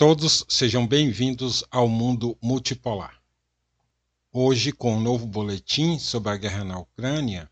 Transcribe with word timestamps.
todos, 0.00 0.46
sejam 0.48 0.86
bem-vindos 0.86 1.62
ao 1.70 1.86
mundo 1.86 2.34
multipolar. 2.40 3.20
Hoje 4.32 4.72
com 4.72 4.94
um 4.94 5.00
novo 5.00 5.26
boletim 5.26 5.98
sobre 5.98 6.30
a 6.30 6.38
guerra 6.38 6.64
na 6.64 6.78
Ucrânia, 6.78 7.50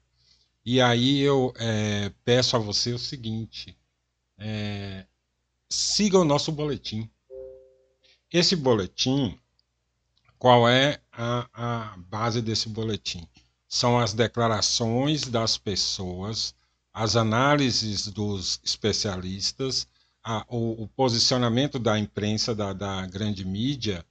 e 0.64 0.80
aí 0.80 1.20
eu 1.20 1.52
é, 1.58 2.10
peço 2.24 2.56
a 2.56 2.58
você 2.58 2.94
o 2.94 2.98
seguinte: 2.98 3.76
é, 4.38 5.04
siga 5.68 6.18
o 6.18 6.24
nosso 6.24 6.50
boletim. 6.50 7.10
Esse 8.32 8.56
boletim, 8.56 9.38
qual 10.38 10.66
é 10.66 11.02
a, 11.12 11.50
a 11.52 11.98
base 11.98 12.40
desse 12.40 12.70
boletim? 12.70 13.28
São 13.68 13.98
as 13.98 14.14
declarações 14.14 15.24
das 15.24 15.58
pessoas, 15.58 16.54
as 16.94 17.14
análises 17.14 18.06
dos 18.06 18.58
especialistas 18.64 19.86
a, 20.22 20.44
o, 20.48 20.84
o, 20.84 20.88
posicionamento 20.88 21.78
da 21.78 21.98
imprensa, 21.98 22.54
da, 22.54 22.72
da 22.72 23.06
grande 23.06 23.44
mídia 23.44 24.04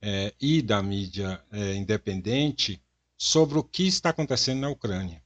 é, 0.00 0.32
e 0.40 0.62
da 0.62 0.82
mídia 0.82 1.42
é, 1.50 1.74
independente 1.74 2.80
sobre 3.16 3.58
o 3.58 3.64
que 3.64 3.86
está 3.86 4.10
acontecendo 4.10 4.60
na 4.60 4.70
Ucrânia. 4.70 5.22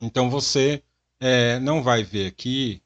Então 0.00 0.28
você 0.28 0.82
é, 1.18 1.58
não 1.58 1.82
vai 1.82 2.04
ver 2.04 2.26
aqui 2.26 2.82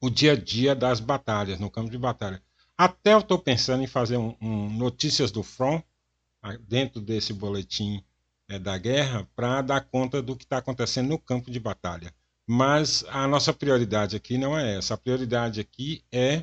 o 0.00 0.08
dia 0.08 0.32
a 0.32 0.36
dia 0.36 0.74
das 0.74 1.00
batalhas, 1.00 1.58
no 1.58 1.70
campo 1.70 1.90
de 1.90 1.98
batalha. 1.98 2.42
Até 2.78 3.14
eu 3.14 3.20
estou 3.20 3.38
pensando 3.38 3.82
em 3.82 3.86
fazer 3.86 4.18
um, 4.18 4.36
um, 4.40 4.70
notícias 4.70 5.30
do 5.30 5.42
front 5.42 5.82
dentro 6.68 7.00
desse 7.00 7.32
boletim 7.32 8.04
é, 8.48 8.58
da 8.58 8.78
guerra 8.78 9.28
para 9.34 9.62
dar 9.62 9.80
conta 9.80 10.22
do 10.22 10.36
que 10.36 10.44
está 10.44 10.58
acontecendo 10.58 11.08
no 11.08 11.18
campo 11.18 11.50
de 11.50 11.58
batalha. 11.58 12.14
Mas 12.46 13.04
a 13.08 13.26
nossa 13.26 13.52
prioridade 13.52 14.14
aqui 14.14 14.38
não 14.38 14.56
é 14.56 14.76
essa. 14.76 14.94
A 14.94 14.98
prioridade 14.98 15.60
aqui 15.60 16.04
é 16.12 16.42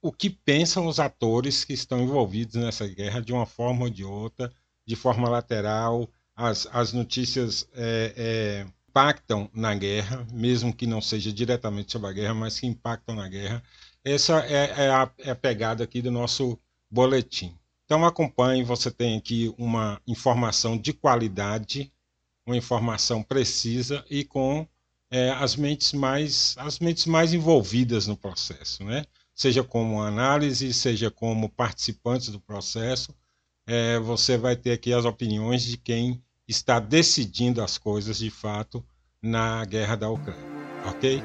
o 0.00 0.12
que 0.12 0.30
pensam 0.30 0.86
os 0.86 1.00
atores 1.00 1.64
que 1.64 1.72
estão 1.72 2.00
envolvidos 2.00 2.54
nessa 2.54 2.86
guerra 2.86 3.20
de 3.20 3.32
uma 3.32 3.44
forma 3.44 3.84
ou 3.84 3.90
de 3.90 4.04
outra, 4.04 4.52
de 4.86 4.94
forma 4.94 5.28
lateral. 5.28 6.08
As, 6.36 6.68
as 6.70 6.92
notícias 6.92 7.68
é, 7.74 8.14
é, 8.16 8.66
impactam 8.88 9.50
na 9.52 9.74
guerra, 9.74 10.26
mesmo 10.32 10.72
que 10.72 10.86
não 10.86 11.00
seja 11.00 11.32
diretamente 11.32 11.92
sobre 11.92 12.08
a 12.08 12.12
guerra, 12.12 12.34
mas 12.34 12.60
que 12.60 12.66
impactam 12.66 13.14
na 13.14 13.28
guerra. 13.28 13.62
Essa 14.04 14.40
é, 14.46 14.84
é, 14.84 14.90
a, 14.90 15.10
é 15.18 15.30
a 15.30 15.36
pegada 15.36 15.82
aqui 15.84 16.00
do 16.00 16.10
nosso 16.10 16.58
boletim. 16.90 17.56
Então 17.84 18.04
acompanhe, 18.04 18.62
você 18.62 18.90
tem 18.90 19.16
aqui 19.16 19.52
uma 19.58 20.00
informação 20.06 20.76
de 20.76 20.92
qualidade, 20.92 21.92
uma 22.46 22.56
informação 22.56 23.22
precisa 23.22 24.04
e 24.10 24.24
com 24.24 24.66
é, 25.10 25.30
as 25.30 25.56
mentes 25.56 25.92
mais 25.92 26.54
as 26.58 26.78
mentes 26.78 27.06
mais 27.06 27.32
envolvidas 27.32 28.06
no 28.06 28.16
processo, 28.16 28.84
né? 28.84 29.04
Seja 29.34 29.62
como 29.62 30.02
análise, 30.02 30.72
seja 30.74 31.10
como 31.10 31.48
participantes 31.48 32.28
do 32.28 32.40
processo, 32.40 33.14
é, 33.66 33.98
você 33.98 34.36
vai 34.36 34.56
ter 34.56 34.72
aqui 34.72 34.92
as 34.92 35.04
opiniões 35.04 35.62
de 35.62 35.76
quem 35.76 36.22
está 36.46 36.80
decidindo 36.80 37.62
as 37.62 37.78
coisas 37.78 38.18
de 38.18 38.30
fato 38.30 38.84
na 39.22 39.64
guerra 39.64 39.96
da 39.96 40.10
Ucrânia, 40.10 40.42
ok? 40.86 41.22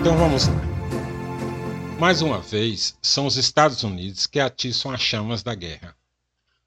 Então 0.00 0.16
vamos 0.16 0.48
lá. 0.48 0.79
Mais 2.00 2.22
uma 2.22 2.40
vez, 2.40 2.96
são 3.02 3.26
os 3.26 3.36
Estados 3.36 3.82
Unidos 3.82 4.26
que 4.26 4.40
atiçam 4.40 4.90
as 4.90 5.02
chamas 5.02 5.42
da 5.42 5.54
guerra, 5.54 5.94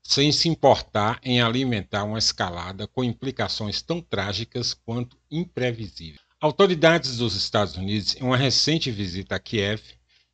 sem 0.03 0.31
se 0.31 0.47
importar 0.47 1.19
em 1.23 1.41
alimentar 1.41 2.03
uma 2.03 2.19
escalada 2.19 2.85
com 2.85 3.03
implicações 3.03 3.81
tão 3.81 3.99
trágicas 3.99 4.75
quanto 4.75 5.17
imprevisíveis. 5.31 6.19
Autoridades 6.39 7.17
dos 7.17 7.33
Estados 7.35 7.75
Unidos, 7.75 8.15
em 8.15 8.23
uma 8.23 8.37
recente 8.37 8.91
visita 8.91 9.33
a 9.33 9.39
Kiev, 9.39 9.81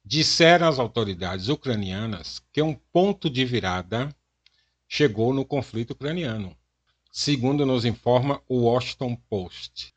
disseram 0.04 0.68
às 0.68 0.80
autoridades 0.80 1.48
ucranianas 1.48 2.42
que 2.52 2.62
um 2.62 2.76
ponto 2.92 3.30
de 3.30 3.46
virada 3.46 4.14
chegou 4.86 5.34
no 5.34 5.46
conflito 5.46 5.92
ucraniano, 5.92 6.54
segundo 7.10 7.66
nos 7.66 7.86
informa 7.86 8.42
o 8.50 8.64
Washington 8.64 9.16
Post. 9.30 9.94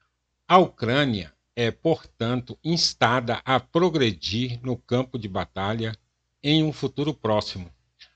A 0.46 0.58
Ucrânia 0.58 1.34
é, 1.54 1.70
portanto, 1.70 2.58
instada 2.64 3.40
a 3.44 3.60
progredir 3.60 4.60
no 4.62 4.76
campo 4.76 5.18
de 5.18 5.28
batalha 5.28 5.96
em 6.42 6.64
um 6.64 6.72
futuro 6.72 7.12
próximo, 7.14 7.70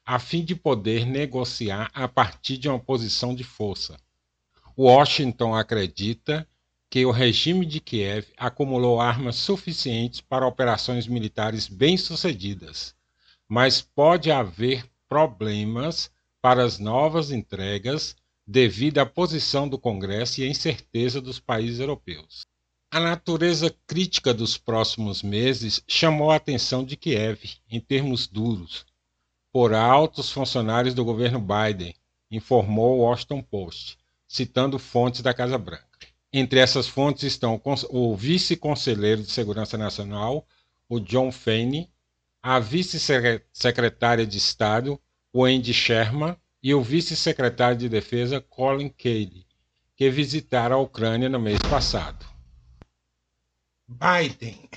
a 0.05 0.19
fim 0.19 0.45
de 0.45 0.55
poder 0.55 1.07
negociar 1.07 1.91
a 1.93 2.09
partir 2.09 2.57
de 2.59 2.69
uma 2.69 2.79
posição 2.79 3.35
de 3.35 3.45
força. 3.45 3.97
Washington 4.77 5.55
acredita 5.55 6.47
que 6.89 7.05
o 7.05 7.11
regime 7.11 7.67
de 7.67 7.81
Kiev 7.81 8.29
acumulou 8.37 9.01
armas 9.01 9.37
suficientes 9.37 10.21
para 10.21 10.47
operações 10.47 11.07
militares 11.07 11.69
bem-sucedidas, 11.69 12.95
mas 13.49 13.81
pode 13.81 14.31
haver 14.31 14.85
problemas 15.09 16.11
para 16.41 16.65
as 16.65 16.79
novas 16.79 17.31
entregas 17.31 18.17
devido 18.47 18.99
à 18.99 19.07
posição 19.07 19.69
do 19.69 19.79
Congresso 19.79 20.41
e 20.41 20.45
à 20.45 20.47
incerteza 20.47 21.21
dos 21.21 21.41
países 21.41 21.81
europeus. 21.81 22.47
A 22.89 23.01
natureza 23.01 23.75
crítica 23.87 24.33
dos 24.33 24.57
próximos 24.57 25.21
meses 25.21 25.83
chamou 25.89 26.31
a 26.31 26.37
atenção 26.37 26.85
de 26.85 26.97
Kiev, 26.97 27.43
em 27.69 27.81
termos 27.81 28.29
duros, 28.29 28.87
por 29.53 29.75
altos 29.75 30.31
funcionários 30.31 30.95
do 30.95 31.05
governo 31.05 31.41
Biden, 31.41 31.95
informou 32.31 32.99
o 32.99 33.01
Washington 33.03 33.43
Post, 33.43 33.99
citando 34.29 34.79
fontes 34.79 35.21
da 35.21 35.35
Casa 35.35 35.59
Branca. 35.59 35.85
Entre 36.33 36.61
essas 36.61 36.87
fontes 36.87 37.25
estão 37.25 37.61
o 37.91 38.15
vice-conselheiro 38.15 39.23
de 39.23 39.33
Segurança 39.33 39.77
Nacional, 39.77 40.47
o 40.89 41.01
John 41.01 41.33
Fane, 41.33 41.91
a 42.41 42.61
vice-secretária 42.61 44.25
de 44.25 44.39
Estado, 44.39 45.01
Wendy 45.35 45.75
Sherman, 45.75 46.37
e 46.63 46.73
o 46.73 46.83
vice-secretário 46.83 47.77
de 47.77 47.89
Defesa, 47.89 48.41
Colin 48.41 48.89
Cade, 48.89 49.45
que 49.97 50.09
visitaram 50.09 50.77
a 50.77 50.81
Ucrânia 50.81 51.29
no 51.29 51.41
mês 51.41 51.59
passado. 51.69 52.36
Biden 53.89 54.69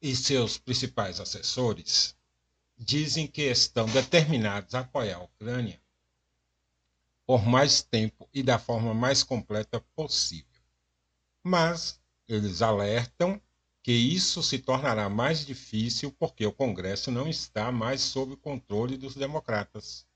e 0.00 0.14
seus 0.14 0.58
principais 0.58 1.18
assessores 1.20 2.14
dizem 2.76 3.26
que 3.26 3.42
estão 3.42 3.86
determinados 3.86 4.74
a 4.74 4.80
apoiar 4.80 5.16
a 5.16 5.22
Ucrânia 5.24 5.80
por 7.26 7.46
mais 7.46 7.82
tempo 7.82 8.28
e 8.32 8.42
da 8.42 8.58
forma 8.58 8.92
mais 8.92 9.22
completa 9.22 9.80
possível. 9.96 10.62
Mas 11.42 11.98
eles 12.28 12.60
alertam 12.60 13.40
que 13.82 13.92
isso 13.92 14.42
se 14.42 14.58
tornará 14.58 15.08
mais 15.08 15.46
difícil 15.46 16.12
porque 16.12 16.44
o 16.44 16.52
Congresso 16.52 17.10
não 17.10 17.26
está 17.26 17.72
mais 17.72 18.02
sob 18.02 18.34
o 18.34 18.36
controle 18.36 18.98
dos 18.98 19.14
democratas. 19.14 20.06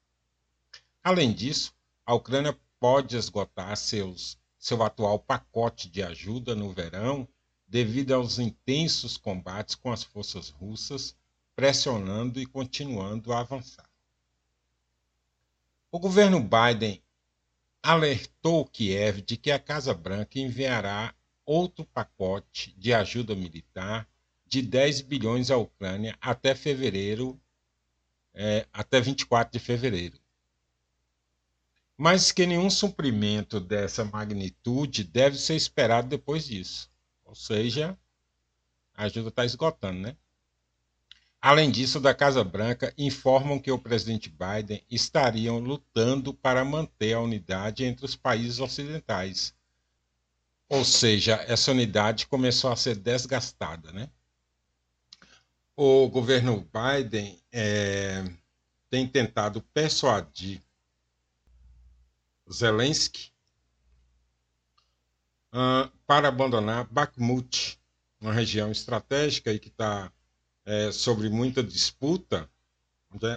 Além 1.03 1.33
disso, 1.33 1.75
a 2.05 2.15
Ucrânia 2.15 2.59
pode 2.79 3.17
esgotar 3.17 3.75
seus, 3.79 4.39
seu 4.59 4.83
atual 4.83 5.19
pacote 5.19 5.89
de 5.89 6.03
ajuda 6.03 6.55
no 6.55 6.71
verão 6.71 7.27
devido 7.73 8.13
aos 8.13 8.39
intensos 8.39 9.17
combates 9.17 9.75
com 9.75 9.91
as 9.91 10.03
forças 10.03 10.51
russas, 10.51 11.17
pressionando 11.57 12.39
e 12.39 12.45
continuando 12.45 13.33
a 13.33 13.41
avançar. 13.41 13.89
O 15.91 15.99
governo 15.99 16.39
Biden 16.39 17.03
alertou 17.83 18.67
Kiev 18.67 19.23
de 19.23 19.39
que 19.39 19.51
a 19.51 19.59
Casa 19.59 19.95
Branca 19.95 20.39
enviará 20.39 21.15
outro 21.47 21.87
pacote 21.87 22.75
de 22.77 22.93
ajuda 22.93 23.35
militar 23.35 24.07
de 24.47 24.61
10 24.61 25.01
bilhões 25.01 25.51
à 25.51 25.57
Ucrânia 25.57 26.15
até 26.21 26.55
fevereiro, 26.55 27.41
é, 28.35 28.67
até 28.71 29.01
24 29.01 29.51
de 29.51 29.65
fevereiro. 29.65 30.21
Mas 31.97 32.33
que 32.33 32.45
nenhum 32.45 32.69
suprimento 32.69 33.59
dessa 33.59 34.05
magnitude 34.05 35.05
deve 35.05 35.39
ser 35.39 35.57
esperado 35.57 36.07
depois 36.07 36.45
disso. 36.45 36.92
Ou 37.33 37.37
seja, 37.37 37.99
a 38.95 39.05
ajuda 39.05 39.31
está 39.31 39.43
esgotando, 39.43 40.01
né? 40.01 40.15
Além 41.41 41.71
disso, 41.71 41.99
da 41.99 42.15
Casa 42.15 42.45
Branca 42.45 42.93
informam 42.99 43.59
que 43.59 43.73
o 43.73 43.79
presidente 43.79 44.29
Biden 44.29 44.85
estariam 44.91 45.59
lutando 45.59 46.35
para 46.35 46.63
manter 46.63 47.15
a 47.15 47.21
unidade 47.21 47.85
entre 47.85 48.05
os 48.05 48.15
países 48.15 48.61
ocidentais. 48.61 49.55
Ou 50.69 50.85
seja, 50.85 51.37
essa 51.49 51.71
unidade 51.71 52.27
começou 52.27 52.71
a 52.71 52.77
ser 52.77 52.97
desgastada, 52.97 53.91
né? 53.93 54.11
O 55.75 56.11
governo 56.11 56.69
Biden 56.71 57.43
é, 57.51 58.31
tem 58.91 59.09
tentado 59.09 59.63
persuadir 59.73 60.61
Zelensky 62.53 63.32
uh, 65.53 65.91
para 66.07 66.29
abandonar 66.29 66.87
Bakhmut, 66.91 67.79
uma 68.21 68.33
região 68.33 68.71
estratégica 68.71 69.53
e 69.53 69.59
que 69.59 69.69
está 69.69 70.13
é, 70.65 70.93
sobre 70.93 71.29
muita 71.29 71.63
disputa, 71.63 72.49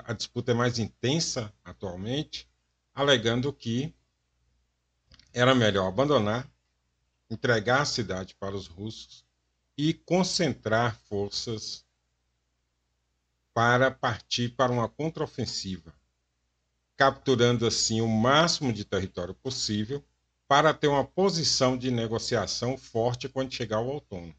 a 0.05 0.13
disputa 0.13 0.51
é 0.51 0.55
mais 0.55 0.79
intensa 0.79 1.53
atualmente, 1.63 2.47
alegando 2.93 3.51
que 3.51 3.93
era 5.33 5.53
melhor 5.53 5.87
abandonar, 5.87 6.49
entregar 7.29 7.81
a 7.81 7.85
cidade 7.85 8.35
para 8.35 8.55
os 8.55 8.67
russos 8.67 9.25
e 9.77 9.93
concentrar 9.93 10.97
forças 11.09 11.83
para 13.53 13.89
partir 13.91 14.49
para 14.49 14.71
uma 14.71 14.87
contraofensiva, 14.87 15.93
capturando 16.95 17.65
assim 17.65 17.99
o 17.99 18.07
máximo 18.07 18.71
de 18.71 18.85
território 18.85 19.33
possível 19.33 20.03
para 20.47 20.73
ter 20.73 20.87
uma 20.87 21.03
posição 21.03 21.77
de 21.77 21.89
negociação 21.89 22.77
forte 22.77 23.27
quando 23.29 23.53
chegar 23.53 23.79
o 23.79 23.87
outono. 23.87 24.35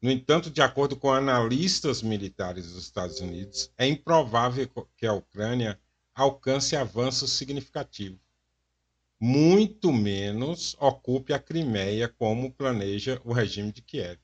No 0.00 0.10
entanto, 0.10 0.50
de 0.50 0.62
acordo 0.62 0.96
com 0.96 1.12
analistas 1.12 2.02
militares 2.02 2.72
dos 2.72 2.84
Estados 2.84 3.20
Unidos, 3.20 3.70
é 3.76 3.86
improvável 3.86 4.68
que 4.96 5.06
a 5.06 5.12
Ucrânia 5.12 5.78
alcance 6.14 6.74
avanços 6.74 7.32
significativos 7.32 8.20
muito 9.20 9.92
menos 9.92 10.74
ocupe 10.80 11.34
a 11.34 11.38
Crimeia 11.38 12.08
como 12.08 12.50
planeja 12.50 13.20
o 13.22 13.34
regime 13.34 13.70
de 13.70 13.82
Kiev. 13.82 14.18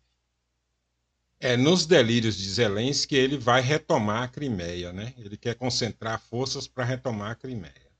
É 1.38 1.54
nos 1.54 1.84
delírios 1.84 2.34
de 2.34 2.48
Zelensky 2.48 3.08
que 3.08 3.14
ele 3.14 3.36
vai 3.36 3.60
retomar 3.60 4.22
a 4.22 4.28
Crimeia, 4.28 4.90
né? 4.94 5.12
Ele 5.18 5.36
quer 5.36 5.54
concentrar 5.54 6.18
forças 6.18 6.66
para 6.66 6.82
retomar 6.82 7.32
a 7.32 7.34
Crimeia. 7.34 7.92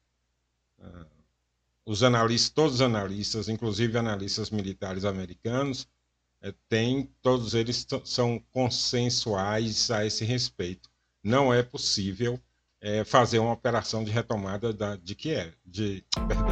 Ah, 0.80 1.06
os 1.86 2.02
analistas, 2.02 2.50
todos 2.50 2.74
os 2.74 2.80
analistas, 2.80 3.48
inclusive 3.48 3.96
analistas 3.96 4.50
militares 4.50 5.04
americanos, 5.04 5.88
é, 6.42 6.52
têm, 6.68 7.10
todos 7.22 7.54
eles 7.54 7.86
são 8.04 8.42
consensuais 8.50 9.90
a 9.90 10.04
esse 10.04 10.24
respeito. 10.24 10.90
Não 11.22 11.54
é 11.54 11.62
possível 11.62 12.38
é, 12.80 13.04
fazer 13.04 13.38
uma 13.38 13.52
operação 13.52 14.02
de 14.02 14.10
retomada 14.10 14.72
da, 14.72 14.96
de 14.96 15.14
Kiev, 15.14 15.54
de, 15.64 16.04
perdão, 16.26 16.45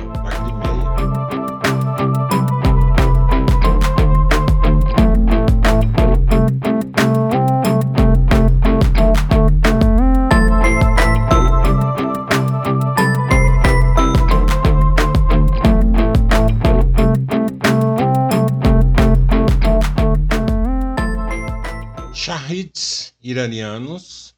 iranianos 23.35 24.35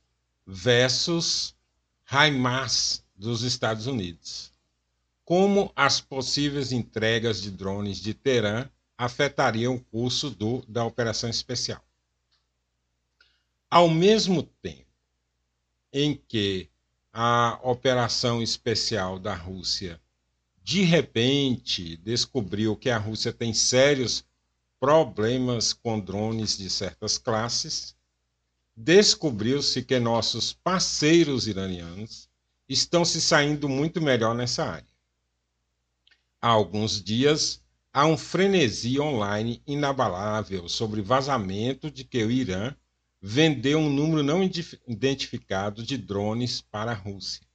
versus 0.47 1.55
HIMARS 2.11 3.05
dos 3.15 3.43
Estados 3.43 3.87
Unidos. 3.87 4.53
Como 5.25 5.73
as 5.77 6.01
possíveis 6.01 6.73
entregas 6.73 7.43
de 7.43 7.51
drones 7.51 7.99
de 7.99 8.15
Teherã 8.15 8.69
afetariam 8.97 9.75
o 9.75 9.81
curso 9.81 10.31
do, 10.31 10.65
da 10.67 10.85
operação 10.85 11.29
especial. 11.29 11.85
Ao 13.69 13.89
mesmo 13.89 14.43
tempo 14.43 14.87
em 15.93 16.15
que 16.29 16.71
a 17.13 17.59
operação 17.63 18.43
especial 18.43 19.19
da 19.19 19.35
Rússia 19.35 20.01
de 20.63 20.83
repente 20.83 21.97
descobriu 21.99 22.77
que 22.77 22.91
a 22.91 22.99
Rússia 22.99 23.33
tem 23.33 23.53
sérios 23.55 24.25
problemas 24.81 25.73
com 25.73 25.99
drones 25.99 26.59
de 26.59 26.69
certas 26.69 27.19
classes, 27.19 27.96
descobriu-se 28.77 29.83
que 29.83 29.99
nossos 29.99 30.53
parceiros 30.53 31.47
iranianos 31.49 32.29
estão 32.69 33.05
se 33.05 33.23
saindo 33.23 33.69
muito 33.69 34.03
melhor 34.03 34.35
nessa 34.35 34.65
área. 34.65 34.97
Há 36.43 36.49
alguns 36.49 37.03
dias, 37.03 37.63
há 37.91 38.05
um 38.05 38.19
frenesi 38.19 39.01
online 39.01 39.63
inabalável 39.67 40.69
sobre 40.69 41.01
vazamento 41.01 41.91
de 41.91 42.05
que 42.05 42.23
o 42.23 42.31
Irã 42.31 42.75
vendeu 43.23 43.79
um 43.79 43.89
número 43.89 44.23
não 44.23 44.43
identificado 44.87 45.83
de 45.83 45.97
drones 45.97 46.61
para 46.61 46.93
a 46.93 46.95
Rússia. 46.95 47.47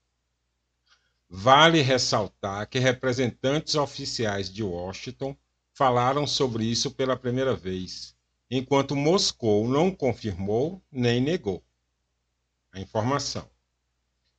Vale 1.29 1.81
ressaltar 1.81 2.67
que 2.67 2.79
representantes 2.79 3.75
oficiais 3.75 4.51
de 4.51 4.63
Washington 4.63 5.37
falaram 5.71 6.25
sobre 6.25 6.65
isso 6.65 6.91
pela 6.91 7.15
primeira 7.15 7.55
vez 7.55 8.15
enquanto 8.53 8.97
Moscou 8.97 9.65
não 9.65 9.89
confirmou 9.89 10.83
nem 10.91 11.21
negou 11.21 11.63
a 12.73 12.81
informação. 12.81 13.49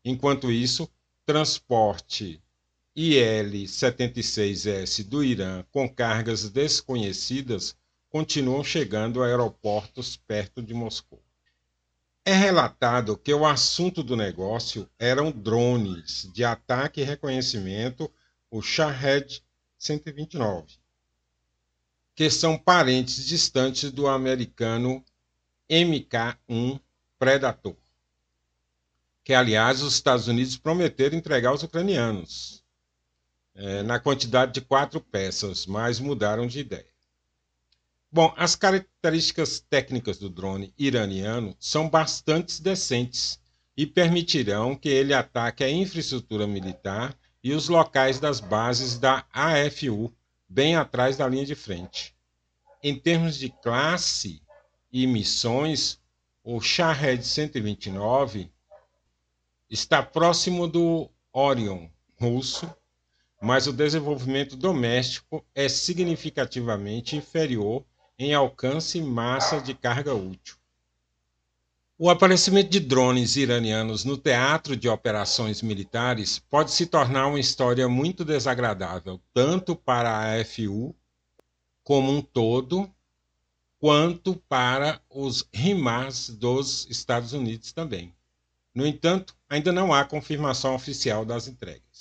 Enquanto 0.04 0.52
isso, 0.52 0.86
transporte 1.24 2.38
IL-76S 2.94 5.08
do 5.08 5.24
Irã 5.24 5.64
com 5.70 5.88
cargas 5.88 6.50
desconhecidas 6.50 7.74
continuam 8.10 8.62
chegando 8.62 9.22
a 9.22 9.26
aeroportos 9.26 10.14
perto 10.14 10.62
de 10.62 10.74
Moscou. 10.74 11.22
É 12.22 12.34
relatado 12.34 13.16
que 13.16 13.32
o 13.32 13.46
assunto 13.46 14.02
do 14.02 14.14
negócio 14.14 14.86
eram 14.98 15.32
drones 15.32 16.28
de 16.34 16.44
ataque 16.44 17.00
e 17.00 17.04
reconhecimento, 17.04 18.12
o 18.50 18.60
Shahed 18.60 19.42
129, 19.78 20.81
que 22.14 22.28
são 22.30 22.58
parentes 22.58 23.24
distantes 23.26 23.90
do 23.90 24.06
americano 24.06 25.04
MK-1 25.68 26.80
Predator, 27.18 27.76
que, 29.24 29.32
aliás, 29.32 29.80
os 29.80 29.94
Estados 29.94 30.28
Unidos 30.28 30.56
prometeram 30.56 31.16
entregar 31.16 31.50
aos 31.50 31.62
ucranianos, 31.62 32.62
é, 33.54 33.82
na 33.82 33.98
quantidade 33.98 34.52
de 34.52 34.60
quatro 34.60 35.00
peças, 35.00 35.66
mas 35.66 36.00
mudaram 36.00 36.46
de 36.46 36.60
ideia. 36.60 36.92
Bom, 38.10 38.34
as 38.36 38.54
características 38.54 39.60
técnicas 39.60 40.18
do 40.18 40.28
drone 40.28 40.74
iraniano 40.78 41.56
são 41.58 41.88
bastante 41.88 42.60
decentes 42.60 43.40
e 43.74 43.86
permitirão 43.86 44.76
que 44.76 44.88
ele 44.88 45.14
ataque 45.14 45.64
a 45.64 45.70
infraestrutura 45.70 46.46
militar 46.46 47.16
e 47.42 47.54
os 47.54 47.68
locais 47.68 48.20
das 48.20 48.38
bases 48.38 48.98
da 48.98 49.24
AFU, 49.32 50.14
bem 50.52 50.76
atrás 50.76 51.16
da 51.16 51.26
linha 51.26 51.46
de 51.46 51.54
frente. 51.54 52.14
Em 52.82 52.98
termos 52.98 53.38
de 53.38 53.48
classe 53.48 54.42
e 54.92 55.06
missões, 55.06 55.98
o 56.44 56.60
Shahed 56.60 57.24
129 57.24 58.52
está 59.70 60.02
próximo 60.02 60.68
do 60.68 61.08
Orion 61.32 61.88
russo, 62.20 62.70
mas 63.40 63.66
o 63.66 63.72
desenvolvimento 63.72 64.54
doméstico 64.54 65.42
é 65.54 65.70
significativamente 65.70 67.16
inferior 67.16 67.82
em 68.18 68.34
alcance 68.34 68.98
e 68.98 69.02
massa 69.02 69.58
de 69.58 69.72
carga 69.72 70.14
útil. 70.14 70.56
O 72.04 72.10
aparecimento 72.10 72.68
de 72.68 72.80
drones 72.80 73.36
iranianos 73.36 74.04
no 74.04 74.16
teatro 74.16 74.76
de 74.76 74.88
operações 74.88 75.62
militares 75.62 76.40
pode 76.50 76.72
se 76.72 76.86
tornar 76.86 77.28
uma 77.28 77.38
história 77.38 77.88
muito 77.88 78.24
desagradável, 78.24 79.20
tanto 79.32 79.76
para 79.76 80.10
a 80.10 80.40
AFU 80.40 80.96
como 81.84 82.10
um 82.10 82.20
todo, 82.20 82.92
quanto 83.78 84.34
para 84.48 85.00
os 85.08 85.48
RIMARS 85.54 86.30
dos 86.30 86.88
Estados 86.90 87.34
Unidos 87.34 87.70
também. 87.70 88.12
No 88.74 88.84
entanto, 88.84 89.36
ainda 89.48 89.70
não 89.70 89.94
há 89.94 90.04
confirmação 90.04 90.74
oficial 90.74 91.24
das 91.24 91.46
entregas. 91.46 91.91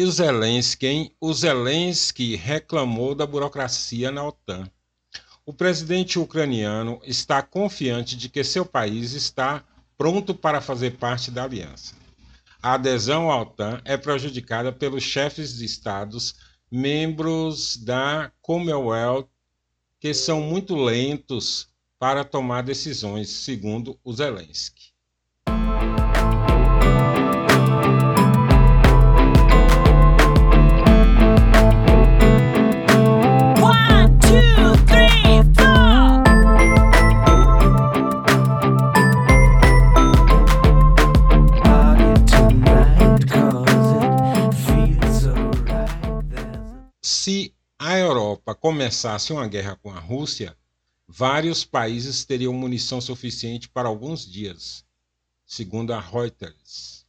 E 0.00 0.02
o 0.02 0.10
Zelensky, 0.10 0.86
hein? 0.86 1.14
O 1.20 1.30
Zelensky 1.30 2.34
reclamou 2.34 3.14
da 3.14 3.26
burocracia 3.26 4.10
na 4.10 4.26
OTAN. 4.26 4.66
O 5.44 5.52
presidente 5.52 6.18
ucraniano 6.18 6.98
está 7.04 7.42
confiante 7.42 8.16
de 8.16 8.30
que 8.30 8.42
seu 8.42 8.64
país 8.64 9.12
está 9.12 9.62
pronto 9.98 10.34
para 10.34 10.62
fazer 10.62 10.92
parte 10.96 11.30
da 11.30 11.44
aliança. 11.44 11.94
A 12.62 12.72
adesão 12.72 13.30
à 13.30 13.42
OTAN 13.42 13.82
é 13.84 13.98
prejudicada 13.98 14.72
pelos 14.72 15.02
chefes 15.02 15.58
de 15.58 15.66
estados 15.66 16.34
membros 16.70 17.76
da 17.76 18.32
Commonwealth, 18.40 19.28
que 20.00 20.14
são 20.14 20.40
muito 20.40 20.74
lentos 20.76 21.68
para 21.98 22.24
tomar 22.24 22.62
decisões, 22.62 23.28
segundo 23.28 24.00
o 24.02 24.14
Zelensky. 24.14 24.89
Começasse 48.54 49.32
uma 49.32 49.48
guerra 49.48 49.76
com 49.82 49.90
a 49.90 49.98
Rússia, 49.98 50.56
vários 51.08 51.64
países 51.64 52.24
teriam 52.24 52.52
munição 52.52 53.00
suficiente 53.00 53.68
para 53.68 53.88
alguns 53.88 54.24
dias, 54.24 54.84
segundo 55.44 55.92
a 55.92 56.00
Reuters. 56.00 57.04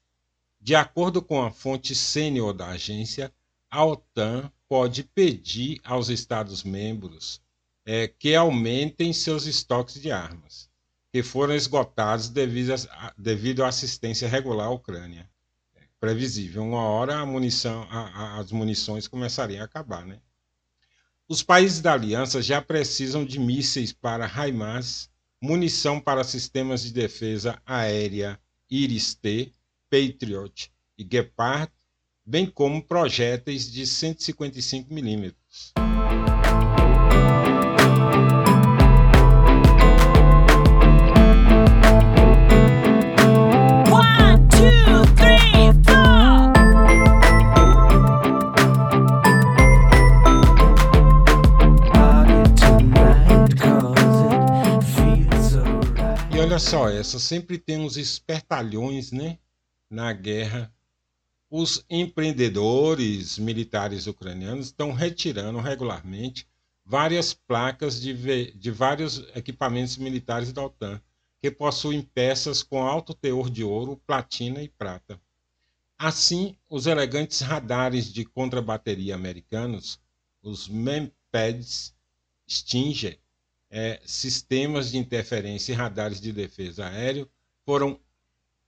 De 0.60 0.74
acordo 0.74 1.22
com 1.22 1.44
a 1.44 1.52
fonte 1.52 1.94
sênior 1.94 2.54
da 2.54 2.70
agência, 2.70 3.32
a 3.70 3.86
OTAN 3.86 4.52
pode 4.68 5.04
pedir 5.04 5.80
aos 5.84 6.10
Estados-membros 6.10 7.42
é, 7.86 8.08
que 8.08 8.34
aumentem 8.34 9.14
seus 9.14 9.46
estoques 9.46 10.02
de 10.02 10.12
armas, 10.12 10.68
que 11.12 11.22
foram 11.22 11.54
esgotados 11.54 12.28
devido, 12.28 12.74
a, 12.74 13.14
devido 13.18 13.64
à 13.64 13.68
assistência 13.68 14.28
regular 14.28 14.68
à 14.68 14.72
Ucrânia. 14.72 15.30
É 15.76 15.82
previsível, 16.00 16.64
uma 16.64 16.82
hora 16.84 17.20
a 17.20 17.26
munição, 17.26 17.88
a, 17.92 18.00
a, 18.00 18.40
as 18.40 18.52
munições 18.52 19.08
começariam 19.08 19.62
a 19.62 19.66
acabar, 19.66 20.06
né? 20.06 20.20
Os 21.32 21.42
países 21.42 21.80
da 21.80 21.94
aliança 21.94 22.42
já 22.42 22.62
precisam 22.62 23.24
de 23.24 23.40
mísseis 23.40 23.94
para 23.94 24.28
HIMARS, 24.28 25.10
munição 25.42 25.98
para 25.98 26.26
sistemas 26.26 26.84
de 26.84 26.92
defesa 26.92 27.58
aérea 27.66 28.38
Iris-T, 28.70 29.54
Patriot 29.90 30.70
e 30.98 31.08
Gepard, 31.10 31.72
bem 32.26 32.46
como 32.46 32.84
projéteis 32.84 33.72
de 33.72 33.88
155 33.88 34.94
milímetros. 34.94 35.72
Olha 56.52 56.60
só, 56.60 56.90
essa 56.90 57.18
sempre 57.18 57.58
tem 57.58 57.78
uns 57.78 57.96
espertalhões, 57.96 59.14
né? 59.14 59.38
Na 59.90 60.12
guerra. 60.12 60.70
Os 61.50 61.86
empreendedores 61.90 63.40
militares 63.40 64.06
ucranianos 64.06 64.66
estão 64.66 64.92
retirando 64.92 65.60
regularmente 65.60 66.46
várias 66.84 67.34
placas 67.34 68.02
de, 68.02 68.52
de 68.52 68.70
vários 68.70 69.20
equipamentos 69.34 69.96
militares 69.96 70.52
da 70.52 70.66
OTAN, 70.66 71.02
que 71.42 71.50
possuem 71.50 72.02
peças 72.02 72.62
com 72.62 72.84
alto 72.84 73.14
teor 73.14 73.50
de 73.50 73.64
ouro, 73.64 74.02
platina 74.06 74.62
e 74.62 74.68
prata. 74.68 75.22
Assim, 75.98 76.58
os 76.70 76.86
elegantes 76.86 77.40
radares 77.40 78.12
de 78.12 78.26
contrabateria 78.26 79.16
americanos, 79.16 80.02
os 80.44 80.68
MEMPEDs 80.68 81.96
Stinger, 82.46 83.18
é, 83.72 84.02
sistemas 84.06 84.92
de 84.92 84.98
interferência 84.98 85.72
e 85.72 85.76
radares 85.76 86.20
de 86.20 86.34
defesa 86.34 86.88
aéreo 86.88 87.28
foram 87.66 87.98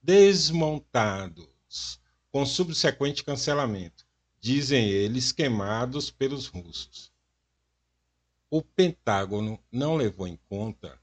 desmontados 0.02 2.00
com 2.32 2.46
subsequente 2.46 3.22
cancelamento, 3.22 4.06
dizem 4.40 4.88
eles 4.88 5.30
queimados 5.30 6.10
pelos 6.10 6.46
russos. 6.46 7.12
O 8.50 8.62
Pentágono 8.62 9.62
não 9.70 9.94
levou 9.94 10.26
em 10.26 10.38
conta 10.48 10.98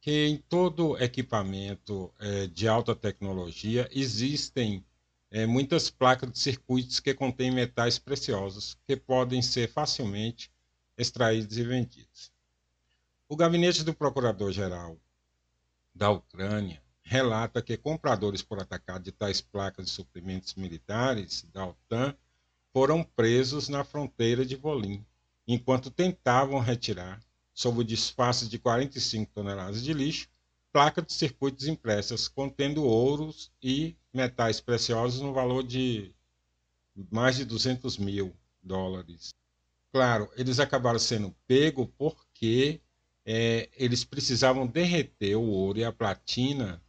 que 0.00 0.26
em 0.26 0.36
todo 0.36 1.02
equipamento 1.02 2.12
é, 2.18 2.46
de 2.46 2.68
alta 2.68 2.94
tecnologia 2.94 3.88
existem 3.90 4.84
é, 5.30 5.46
muitas 5.46 5.90
placas 5.90 6.30
de 6.30 6.38
circuitos 6.38 7.00
que 7.00 7.14
contêm 7.14 7.50
metais 7.50 7.98
preciosos 7.98 8.76
que 8.86 8.96
podem 8.96 9.42
ser 9.42 9.68
facilmente 9.68 10.50
extraídos 10.96 11.58
e 11.58 11.64
vendidos. 11.64 12.35
O 13.28 13.34
gabinete 13.34 13.82
do 13.82 13.92
procurador-geral 13.92 14.96
da 15.92 16.10
Ucrânia 16.12 16.80
relata 17.02 17.60
que 17.60 17.76
compradores 17.76 18.40
por 18.40 18.60
atacado 18.60 19.02
de 19.02 19.10
tais 19.10 19.40
placas 19.40 19.86
de 19.86 19.90
suprimentos 19.90 20.54
militares 20.54 21.44
da 21.52 21.66
OTAN 21.66 22.16
foram 22.72 23.02
presos 23.02 23.68
na 23.68 23.82
fronteira 23.82 24.46
de 24.46 24.54
Volim, 24.54 25.04
enquanto 25.44 25.90
tentavam 25.90 26.60
retirar, 26.60 27.20
sob 27.52 27.80
o 27.80 27.84
disfarce 27.84 28.48
de 28.48 28.60
45 28.60 29.32
toneladas 29.34 29.82
de 29.82 29.92
lixo, 29.92 30.28
placas 30.72 31.06
de 31.06 31.12
circuitos 31.12 31.66
impressas 31.66 32.28
contendo 32.28 32.84
ouros 32.84 33.50
e 33.60 33.96
metais 34.14 34.60
preciosos 34.60 35.20
no 35.20 35.32
valor 35.32 35.64
de 35.64 36.14
mais 37.10 37.36
de 37.36 37.44
200 37.44 37.98
mil 37.98 38.32
dólares. 38.62 39.34
Claro, 39.90 40.30
eles 40.36 40.60
acabaram 40.60 40.98
sendo 41.00 41.34
pegos 41.48 41.88
porque 41.98 42.80
é, 43.26 43.68
eles 43.76 44.04
precisavam 44.04 44.66
derreter 44.66 45.34
o 45.34 45.42
ouro 45.42 45.78
e 45.78 45.84
a 45.84 45.92
platina 45.92 46.80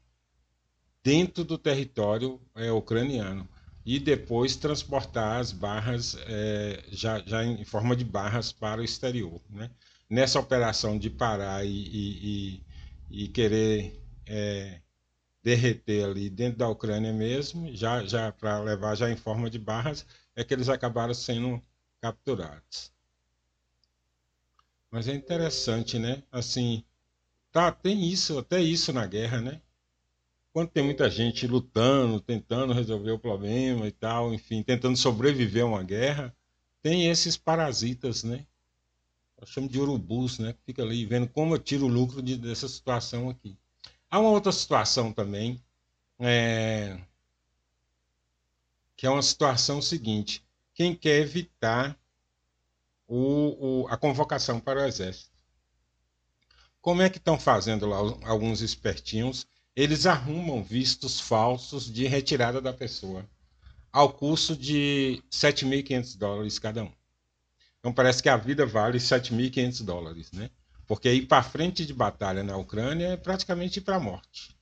dentro 1.04 1.44
do 1.44 1.58
território 1.58 2.40
é, 2.54 2.72
ucraniano 2.72 3.50
e 3.84 4.00
depois 4.00 4.56
transportar 4.56 5.40
as 5.40 5.52
barras 5.52 6.16
é, 6.28 6.84
já, 6.92 7.20
já 7.26 7.44
em 7.44 7.64
forma 7.66 7.96
de 7.96 8.06
barras 8.06 8.52
para 8.52 8.82
o 8.82 8.84
exterior. 8.84 9.42
Né? 9.50 9.72
Nessa 10.08 10.40
operação 10.40 10.98
de 10.98 11.10
parar 11.10 11.66
e, 11.66 11.70
e, 11.70 12.62
e, 13.10 13.24
e 13.24 13.28
querer 13.30 14.00
é, 14.26 14.82
derreter 15.42 16.06
ali 16.06 16.30
dentro 16.30 16.60
da 16.60 16.70
Ucrânia 16.70 17.14
mesmo, 17.14 17.74
já, 17.74 18.04
já 18.04 18.32
para 18.32 18.60
levar 18.60 18.96
já 18.96 19.10
em 19.10 19.16
forma 19.16 19.50
de 19.50 19.58
barras, 19.58 20.06
é 20.36 20.44
que 20.44 20.54
eles 20.54 20.70
acabaram 20.70 21.14
sendo 21.14 21.62
capturados. 22.02 22.92
Mas 24.90 25.08
é 25.08 25.14
interessante, 25.14 26.00
né? 26.00 26.24
Assim, 26.32 26.84
tá, 27.52 27.72
tem 27.72 28.08
isso, 28.10 28.38
até 28.40 28.62
isso 28.62 28.94
na 28.94 29.06
guerra, 29.06 29.42
né? 29.42 29.62
Quando 30.54 30.70
tem 30.70 30.84
muita 30.84 31.10
gente 31.10 31.46
lutando, 31.46 32.20
tentando 32.20 32.74
resolver 32.74 33.12
o 33.12 33.20
problema 33.20 33.88
e 33.88 33.92
tal, 33.92 34.34
enfim, 34.34 34.64
tentando 34.64 34.98
sobreviver 34.98 35.64
a 35.64 35.68
uma 35.68 35.84
guerra, 35.84 36.36
tem 36.82 37.10
esses 37.10 37.38
parasitas, 37.38 38.24
né? 38.24 38.46
Eu 39.40 39.46
chamo 39.46 39.70
de 39.70 39.80
urubus, 39.80 40.40
né? 40.40 40.56
Fica 40.66 40.82
ali 40.82 41.06
vendo 41.06 41.28
como 41.28 41.54
eu 41.54 41.60
tiro 41.60 41.86
o 41.86 41.90
lucro 41.90 42.24
de, 42.24 42.36
dessa 42.38 42.68
situação 42.68 43.30
aqui. 43.30 43.56
Há 44.10 44.20
uma 44.20 44.32
outra 44.32 44.52
situação 44.52 45.14
também, 45.14 45.62
é... 46.18 46.98
que 48.96 49.06
é 49.06 49.10
uma 49.10 49.22
situação 49.22 49.80
seguinte: 49.80 50.44
quem 50.74 50.96
quer 50.96 51.22
evitar 51.22 51.96
o, 53.08 53.84
o, 53.84 53.88
a 53.88 53.98
convocação 53.98 54.60
para 54.60 54.82
o 54.82 54.86
Exército. 54.86 55.32
Como 56.82 57.02
é 57.02 57.10
que 57.10 57.18
estão 57.18 57.40
fazendo 57.40 57.86
lá 57.86 57.98
alguns 58.24 58.62
espertinhos? 58.62 59.48
Eles 59.76 60.06
arrumam 60.06 60.64
vistos 60.64 61.20
falsos 61.20 61.92
de 61.92 62.08
retirada 62.08 62.60
da 62.60 62.74
pessoa, 62.74 63.28
ao 63.92 64.12
custo 64.12 64.56
de 64.56 65.22
7.500 65.32 66.18
dólares 66.18 66.60
cada 66.60 66.84
um. 66.84 66.92
Então 67.80 67.94
parece 67.94 68.22
que 68.22 68.30
a 68.30 68.38
vida 68.38 68.66
vale 68.66 68.98
7.500 68.98 69.84
dólares, 69.84 70.32
né? 70.32 70.50
Porque 70.86 71.12
ir 71.12 71.28
para 71.28 71.44
frente 71.44 71.86
de 71.86 71.94
batalha 71.94 72.44
na 72.44 72.58
Ucrânia 72.58 73.10
é 73.10 73.18
praticamente 73.18 73.80
ir 73.80 73.82
para 73.82 73.98
a 73.98 74.00
morte. 74.00 74.56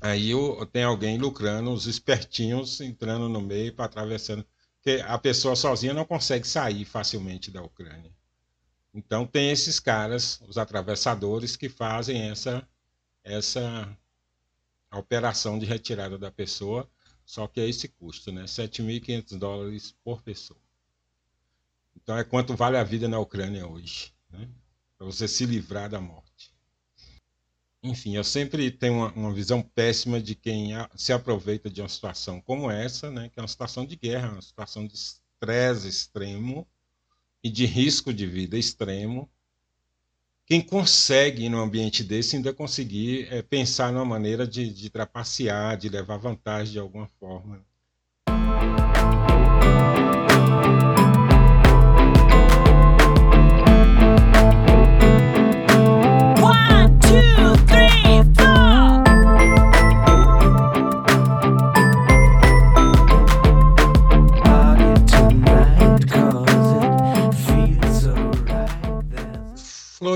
Aí 0.00 0.30
tem 0.72 0.82
alguém 0.82 1.18
lucrando, 1.18 1.70
os 1.70 1.86
espertinhos 1.86 2.80
entrando 2.80 3.28
no 3.28 3.40
meio 3.40 3.74
para 3.74 3.84
atravessando 3.84 4.44
que 4.82 5.00
a 5.02 5.18
pessoa 5.18 5.54
sozinha 5.54 5.94
não 5.94 6.04
consegue 6.04 6.46
sair 6.46 6.84
facilmente 6.84 7.50
da 7.50 7.62
Ucrânia. 7.62 8.12
Então 8.92 9.26
tem 9.26 9.50
esses 9.50 9.78
caras, 9.78 10.40
os 10.48 10.58
atravessadores, 10.58 11.56
que 11.56 11.68
fazem 11.68 12.30
essa 12.30 12.66
essa 13.22 13.96
operação 14.92 15.58
de 15.58 15.66
retirada 15.66 16.18
da 16.18 16.30
pessoa, 16.30 16.90
só 17.24 17.46
que 17.46 17.60
é 17.60 17.68
esse 17.68 17.86
custo, 17.86 18.32
né? 18.32 18.44
7.500 18.44 19.38
dólares 19.38 19.94
por 20.02 20.22
pessoa. 20.22 20.60
Então 21.94 22.16
é 22.16 22.24
quanto 22.24 22.56
vale 22.56 22.76
a 22.76 22.82
vida 22.82 23.06
na 23.06 23.18
Ucrânia 23.18 23.66
hoje, 23.66 24.12
né? 24.30 24.48
Para 24.96 25.06
você 25.06 25.28
se 25.28 25.46
livrar 25.46 25.88
da 25.88 26.00
morte. 26.00 26.29
Enfim, 27.82 28.14
eu 28.14 28.24
sempre 28.24 28.70
tenho 28.70 28.94
uma, 28.94 29.12
uma, 29.12 29.32
visão 29.32 29.62
péssima 29.62 30.20
de 30.20 30.34
quem 30.34 30.72
se 30.94 31.14
aproveita 31.14 31.70
de 31.70 31.80
uma 31.80 31.88
situação 31.88 32.38
como 32.40 32.70
essa, 32.70 33.10
né, 33.10 33.30
que 33.30 33.40
é 33.40 33.42
uma 33.42 33.48
situação 33.48 33.86
de 33.86 33.96
guerra, 33.96 34.32
uma 34.32 34.42
situação 34.42 34.86
de 34.86 34.94
estresse 34.94 35.88
extremo 35.88 36.68
e 37.42 37.48
de 37.48 37.64
risco 37.64 38.12
de 38.12 38.26
vida 38.26 38.58
extremo. 38.58 39.30
Quem 40.44 40.60
consegue, 40.60 41.48
num 41.48 41.60
ambiente 41.60 42.04
desse, 42.04 42.36
ainda 42.36 42.52
conseguir 42.52 43.28
é, 43.32 43.40
pensar 43.40 43.90
numa 43.92 44.04
maneira 44.04 44.46
de, 44.46 44.70
de 44.70 44.90
trapacear, 44.90 45.78
de 45.78 45.88
levar 45.88 46.18
vantagem 46.18 46.72
de 46.72 46.78
alguma 46.78 47.08
forma. 47.18 47.64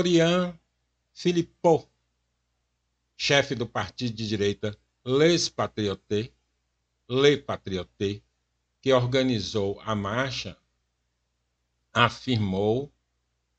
Jean 0.03 0.57
Philippot, 1.13 1.87
chefe 3.15 3.55
do 3.55 3.65
partido 3.65 4.15
de 4.15 4.27
direita 4.27 4.77
Les 5.05 5.47
Patriotes, 5.47 6.29
Les 7.07 7.37
Patriotes, 7.37 8.21
que 8.81 8.91
organizou 8.91 9.79
a 9.85 9.95
marcha, 9.95 10.57
afirmou 11.93 12.91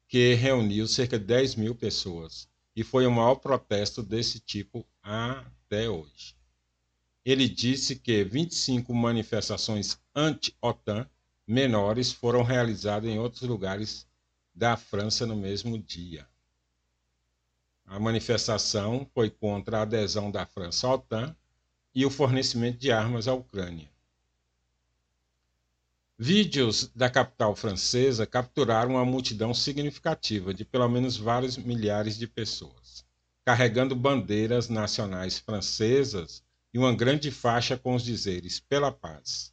que 0.08 0.34
reuniu 0.34 0.86
cerca 0.86 1.18
de 1.18 1.24
10 1.24 1.54
mil 1.56 1.74
pessoas 1.74 2.48
e 2.74 2.84
foi 2.84 3.06
o 3.06 3.10
maior 3.10 3.36
protesto 3.36 4.02
desse 4.02 4.38
tipo 4.38 4.86
até 5.02 5.88
hoje. 5.88 6.36
Ele 7.24 7.48
disse 7.48 7.96
que 7.96 8.22
25 8.22 8.94
manifestações 8.94 9.98
anti-OTAN 10.14 11.08
menores 11.46 12.12
foram 12.12 12.42
realizadas 12.42 13.08
em 13.08 13.18
outros 13.18 13.42
lugares 13.42 14.06
da 14.56 14.74
França 14.74 15.26
no 15.26 15.36
mesmo 15.36 15.78
dia. 15.78 16.26
A 17.84 18.00
manifestação 18.00 19.06
foi 19.12 19.28
contra 19.28 19.78
a 19.78 19.82
adesão 19.82 20.30
da 20.30 20.46
França 20.46 20.88
à 20.88 20.94
OTAN 20.94 21.36
e 21.94 22.06
o 22.06 22.10
fornecimento 22.10 22.78
de 22.78 22.90
armas 22.90 23.28
à 23.28 23.34
Ucrânia. 23.34 23.90
Vídeos 26.18 26.90
da 26.96 27.10
capital 27.10 27.54
francesa 27.54 28.26
capturaram 28.26 28.92
uma 28.92 29.04
multidão 29.04 29.52
significativa 29.52 30.54
de 30.54 30.64
pelo 30.64 30.88
menos 30.88 31.18
vários 31.18 31.58
milhares 31.58 32.16
de 32.16 32.26
pessoas, 32.26 33.04
carregando 33.44 33.94
bandeiras 33.94 34.70
nacionais 34.70 35.38
francesas 35.38 36.42
e 36.72 36.78
uma 36.78 36.94
grande 36.94 37.30
faixa 37.30 37.76
com 37.76 37.94
os 37.94 38.02
dizeres 38.02 38.58
pela 38.58 38.90
paz. 38.90 39.52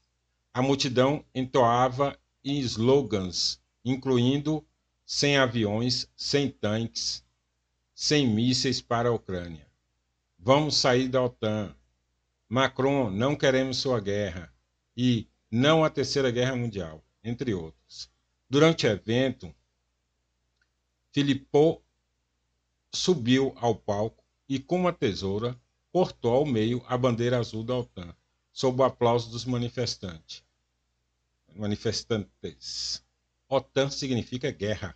A 0.54 0.62
multidão 0.62 1.26
entoava 1.36 2.18
slogans, 2.44 3.62
incluindo 3.84 4.66
sem 5.06 5.38
aviões, 5.38 6.10
sem 6.16 6.50
tanques, 6.50 7.24
sem 7.94 8.28
mísseis 8.28 8.82
para 8.82 9.10
a 9.10 9.14
Ucrânia. 9.14 9.68
Vamos 10.38 10.76
sair 10.76 11.08
da 11.08 11.24
OTAN. 11.24 11.76
Macron, 12.50 13.10
não 13.10 13.36
queremos 13.36 13.78
sua 13.78 14.00
guerra. 14.00 14.54
E 14.96 15.28
não 15.50 15.84
a 15.84 15.90
Terceira 15.90 16.32
Guerra 16.32 16.56
Mundial, 16.56 17.04
entre 17.24 17.54
outros. 17.54 18.10
Durante 18.50 18.86
o 18.86 18.90
evento, 18.90 19.54
Filippo 21.12 21.84
subiu 22.92 23.54
ao 23.58 23.76
palco 23.76 24.24
e, 24.50 24.60
com 24.60 24.78
uma 24.78 24.92
tesoura, 24.92 25.60
cortou 25.92 26.34
ao 26.34 26.46
meio 26.46 26.84
a 26.88 26.98
bandeira 26.98 27.38
azul 27.38 27.64
da 27.64 27.78
OTAN, 27.78 28.16
sob 28.52 28.82
o 28.82 28.84
aplauso 28.84 29.30
dos 29.30 29.46
manifestantes. 29.46 30.44
Manifestantes. 31.56 33.04
OTAN 33.50 33.90
significa 33.90 34.52
guerra, 34.52 34.96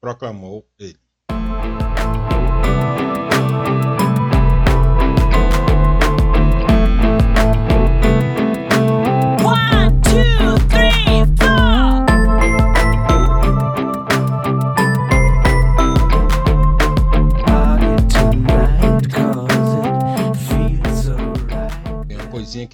proclamou 0.00 0.68
ele. 0.78 0.98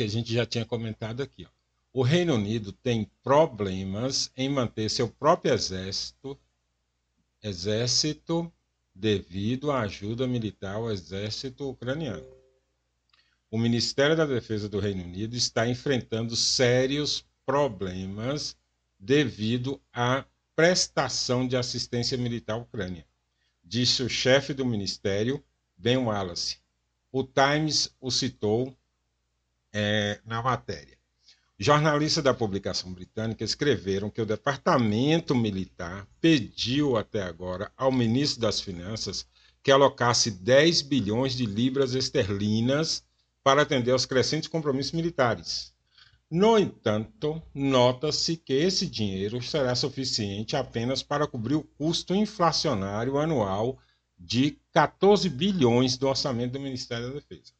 que 0.00 0.04
a 0.04 0.08
gente 0.08 0.32
já 0.32 0.46
tinha 0.46 0.64
comentado 0.64 1.22
aqui. 1.22 1.44
Ó. 1.44 1.50
O 1.92 2.02
Reino 2.02 2.34
Unido 2.34 2.70
tem 2.72 3.10
problemas 3.20 4.30
em 4.36 4.48
manter 4.48 4.88
seu 4.88 5.08
próprio 5.08 5.52
exército, 5.52 6.38
exército 7.42 8.52
devido 8.94 9.72
à 9.72 9.80
ajuda 9.80 10.28
militar 10.28 10.76
ao 10.76 10.90
exército 10.92 11.68
ucraniano. 11.68 12.24
O 13.50 13.58
Ministério 13.58 14.16
da 14.16 14.24
Defesa 14.24 14.68
do 14.68 14.78
Reino 14.78 15.02
Unido 15.02 15.34
está 15.34 15.66
enfrentando 15.66 16.36
sérios 16.36 17.26
problemas 17.44 18.56
devido 18.96 19.82
à 19.92 20.24
prestação 20.54 21.48
de 21.48 21.56
assistência 21.56 22.16
militar 22.16 22.54
à 22.54 22.58
Ucrânia, 22.58 23.04
disse 23.64 24.04
o 24.04 24.08
chefe 24.08 24.54
do 24.54 24.64
ministério, 24.64 25.42
Ben 25.76 25.96
Wallace. 25.96 26.58
O 27.10 27.24
Times 27.24 27.92
o 28.00 28.12
citou 28.12 28.72
é, 29.72 30.20
na 30.24 30.40
matéria. 30.40 30.99
Jornalistas 31.62 32.24
da 32.24 32.32
publicação 32.32 32.90
britânica 32.90 33.44
escreveram 33.44 34.08
que 34.08 34.22
o 34.22 34.24
Departamento 34.24 35.34
Militar 35.34 36.08
pediu 36.18 36.96
até 36.96 37.22
agora 37.22 37.70
ao 37.76 37.92
ministro 37.92 38.40
das 38.40 38.62
Finanças 38.62 39.26
que 39.62 39.70
alocasse 39.70 40.30
10 40.30 40.80
bilhões 40.80 41.34
de 41.34 41.44
libras 41.44 41.94
esterlinas 41.94 43.04
para 43.44 43.60
atender 43.60 43.90
aos 43.90 44.06
crescentes 44.06 44.48
compromissos 44.48 44.92
militares. 44.92 45.74
No 46.30 46.58
entanto, 46.58 47.42
nota-se 47.54 48.38
que 48.38 48.54
esse 48.54 48.86
dinheiro 48.86 49.42
será 49.42 49.74
suficiente 49.74 50.56
apenas 50.56 51.02
para 51.02 51.26
cobrir 51.26 51.56
o 51.56 51.62
custo 51.76 52.14
inflacionário 52.14 53.18
anual 53.18 53.78
de 54.18 54.58
14 54.72 55.28
bilhões 55.28 55.98
do 55.98 56.08
orçamento 56.08 56.52
do 56.52 56.60
Ministério 56.60 57.08
da 57.08 57.14
Defesa 57.16 57.52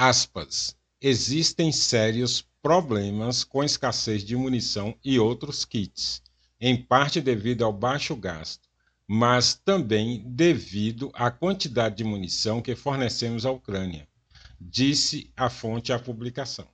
aspas, 0.00 0.74
existem 1.00 1.72
sérios 1.72 2.44
problemas 2.62 3.42
com 3.42 3.64
escassez 3.64 4.22
de 4.22 4.36
munição 4.36 4.94
e 5.02 5.18
outros 5.18 5.64
kits, 5.64 6.22
em 6.60 6.76
parte 6.76 7.20
devido 7.20 7.64
ao 7.64 7.72
baixo 7.72 8.14
gasto, 8.14 8.68
mas 9.08 9.54
também 9.54 10.22
devido 10.26 11.10
à 11.14 11.30
quantidade 11.30 11.96
de 11.96 12.04
munição 12.04 12.60
que 12.60 12.76
fornecemos 12.76 13.46
à 13.46 13.50
Ucrânia, 13.50 14.06
disse 14.60 15.32
a 15.36 15.48
fonte 15.48 15.92
à 15.92 15.98
publicação. 15.98 16.68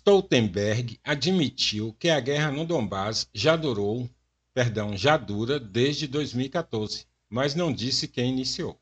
Stoltenberg 0.00 0.98
admitiu 1.04 1.94
que 1.98 2.08
a 2.08 2.18
guerra 2.20 2.50
no 2.50 2.64
Donbás 2.64 3.28
já 3.34 3.54
durou, 3.54 4.08
perdão, 4.54 4.96
já 4.96 5.18
dura 5.18 5.60
desde 5.60 6.06
2014, 6.06 7.06
mas 7.28 7.54
não 7.54 7.70
disse 7.70 8.08
quem 8.08 8.30
iniciou. 8.32 8.80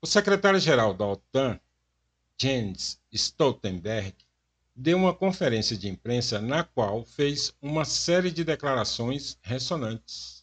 O 0.00 0.06
secretário-geral 0.06 0.94
da 0.94 1.06
OTAN, 1.06 1.60
Jens 2.40 2.98
Stoltenberg, 3.12 4.14
deu 4.74 4.96
uma 4.96 5.12
conferência 5.12 5.76
de 5.76 5.90
imprensa 5.90 6.40
na 6.40 6.64
qual 6.64 7.04
fez 7.04 7.52
uma 7.60 7.84
série 7.84 8.30
de 8.30 8.44
declarações 8.44 9.36
ressonantes. 9.42 10.42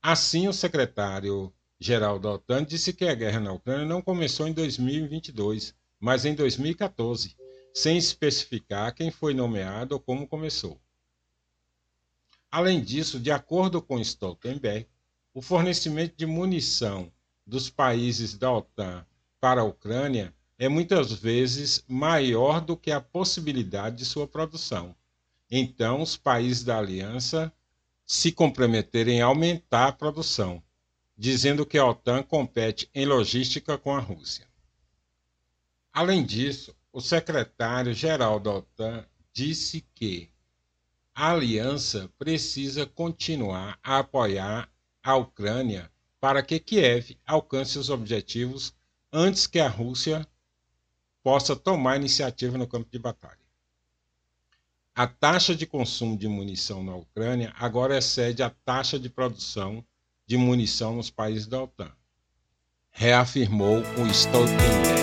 Assim, 0.00 0.48
o 0.48 0.54
secretário-geral 0.54 2.18
da 2.18 2.32
OTAN 2.32 2.64
disse 2.64 2.94
que 2.94 3.04
a 3.04 3.14
guerra 3.14 3.40
na 3.40 3.52
Ucrânia 3.52 3.84
não 3.84 4.00
começou 4.00 4.48
em 4.48 4.54
2022, 4.54 5.74
mas 6.00 6.24
em 6.24 6.34
2014 6.34 7.38
sem 7.74 7.96
especificar 7.96 8.94
quem 8.94 9.10
foi 9.10 9.34
nomeado 9.34 9.94
ou 9.94 10.00
como 10.00 10.26
começou. 10.26 10.80
Além 12.50 12.82
disso, 12.82 13.20
de 13.20 13.30
acordo 13.30 13.80
com 13.80 14.00
Stoltenberg, 14.00 14.86
o 15.32 15.40
fornecimento 15.40 16.16
de 16.16 16.26
munição 16.26 17.12
dos 17.46 17.70
países 17.70 18.36
da 18.36 18.50
OTAN 18.52 19.06
para 19.40 19.60
a 19.60 19.64
Ucrânia 19.64 20.34
é 20.58 20.68
muitas 20.68 21.12
vezes 21.12 21.84
maior 21.88 22.60
do 22.60 22.76
que 22.76 22.90
a 22.90 23.00
possibilidade 23.00 23.96
de 23.96 24.04
sua 24.04 24.26
produção. 24.26 24.94
Então, 25.50 26.02
os 26.02 26.16
países 26.16 26.64
da 26.64 26.78
aliança 26.78 27.52
se 28.04 28.32
comprometerem 28.32 29.22
a 29.22 29.26
aumentar 29.26 29.86
a 29.88 29.92
produção, 29.92 30.62
dizendo 31.16 31.64
que 31.64 31.78
a 31.78 31.86
OTAN 31.86 32.22
compete 32.22 32.90
em 32.92 33.06
logística 33.06 33.78
com 33.78 33.94
a 33.94 34.00
Rússia. 34.00 34.46
Além 35.92 36.24
disso, 36.24 36.74
o 36.92 37.00
secretário-geral 37.00 38.40
da 38.40 38.54
OTAN 38.54 39.04
disse 39.32 39.86
que 39.94 40.30
a 41.14 41.32
aliança 41.32 42.10
precisa 42.18 42.86
continuar 42.86 43.78
a 43.82 43.98
apoiar 43.98 44.68
a 45.02 45.16
Ucrânia 45.16 45.90
para 46.20 46.42
que 46.42 46.58
Kiev 46.58 47.16
alcance 47.26 47.78
os 47.78 47.90
objetivos 47.90 48.74
antes 49.12 49.46
que 49.46 49.58
a 49.58 49.68
Rússia 49.68 50.26
possa 51.22 51.54
tomar 51.54 51.96
iniciativa 51.96 52.56
no 52.58 52.66
campo 52.66 52.88
de 52.90 52.98
batalha. 52.98 53.38
A 54.94 55.06
taxa 55.06 55.54
de 55.54 55.66
consumo 55.66 56.16
de 56.16 56.28
munição 56.28 56.82
na 56.82 56.94
Ucrânia 56.94 57.54
agora 57.58 57.96
excede 57.96 58.42
a 58.42 58.50
taxa 58.50 58.98
de 58.98 59.08
produção 59.08 59.84
de 60.26 60.36
munição 60.36 60.96
nos 60.96 61.10
países 61.10 61.46
da 61.46 61.62
OTAN, 61.62 61.92
reafirmou 62.90 63.78
o 63.78 64.06
Stoltenberg. 64.08 65.00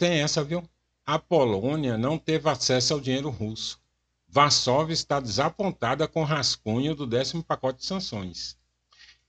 Essa, 0.00 0.44
viu? 0.44 0.62
A 1.04 1.18
Polônia 1.18 1.98
não 1.98 2.16
teve 2.16 2.48
acesso 2.48 2.94
ao 2.94 3.00
dinheiro 3.00 3.28
russo. 3.30 3.80
Varsóvia 4.28 4.94
está 4.94 5.18
desapontada 5.20 6.06
com 6.06 6.22
o 6.22 6.24
rascunho 6.24 6.94
do 6.94 7.06
décimo 7.06 7.42
pacote 7.42 7.80
de 7.80 7.86
sanções. 7.86 8.56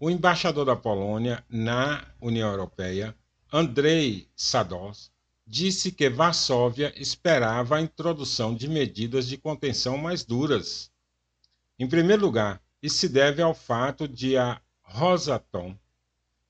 o 0.00 0.10
embaixador 0.10 0.66
da 0.66 0.76
Polônia 0.76 1.44
na 1.48 2.04
União 2.20 2.50
Europeia, 2.50 3.16
Andrei 3.52 4.28
Sados, 4.36 5.10
disse 5.46 5.90
que 5.92 6.10
Varsóvia 6.10 6.92
esperava 7.00 7.76
a 7.76 7.80
introdução 7.80 8.54
de 8.54 8.68
medidas 8.68 9.26
de 9.26 9.38
contenção 9.38 9.96
mais 9.96 10.24
duras. 10.24 10.90
Em 11.78 11.88
primeiro 11.88 12.22
lugar, 12.22 12.60
isso 12.82 12.98
se 12.98 13.08
deve 13.08 13.42
ao 13.42 13.54
fato 13.54 14.06
de 14.06 14.36
a 14.36 14.60
Rosatom 14.82 15.76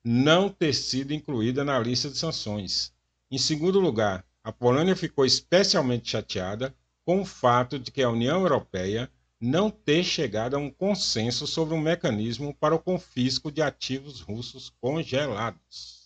não 0.03 0.49
ter 0.49 0.73
sido 0.73 1.13
incluída 1.13 1.63
na 1.63 1.77
lista 1.79 2.09
de 2.09 2.17
sanções. 2.17 2.93
Em 3.29 3.37
segundo 3.37 3.79
lugar, 3.79 4.25
a 4.43 4.51
Polônia 4.51 4.95
ficou 4.95 5.25
especialmente 5.25 6.09
chateada 6.09 6.73
com 7.05 7.21
o 7.21 7.25
fato 7.25 7.77
de 7.77 7.91
que 7.91 8.01
a 8.01 8.09
União 8.09 8.41
Europeia 8.41 9.11
não 9.39 9.69
ter 9.69 10.03
chegado 10.03 10.55
a 10.55 10.59
um 10.59 10.69
consenso 10.69 11.47
sobre 11.47 11.73
um 11.73 11.81
mecanismo 11.81 12.53
para 12.53 12.75
o 12.75 12.79
confisco 12.79 13.51
de 13.51 13.61
ativos 13.61 14.19
russos 14.19 14.71
congelados. 14.81 15.99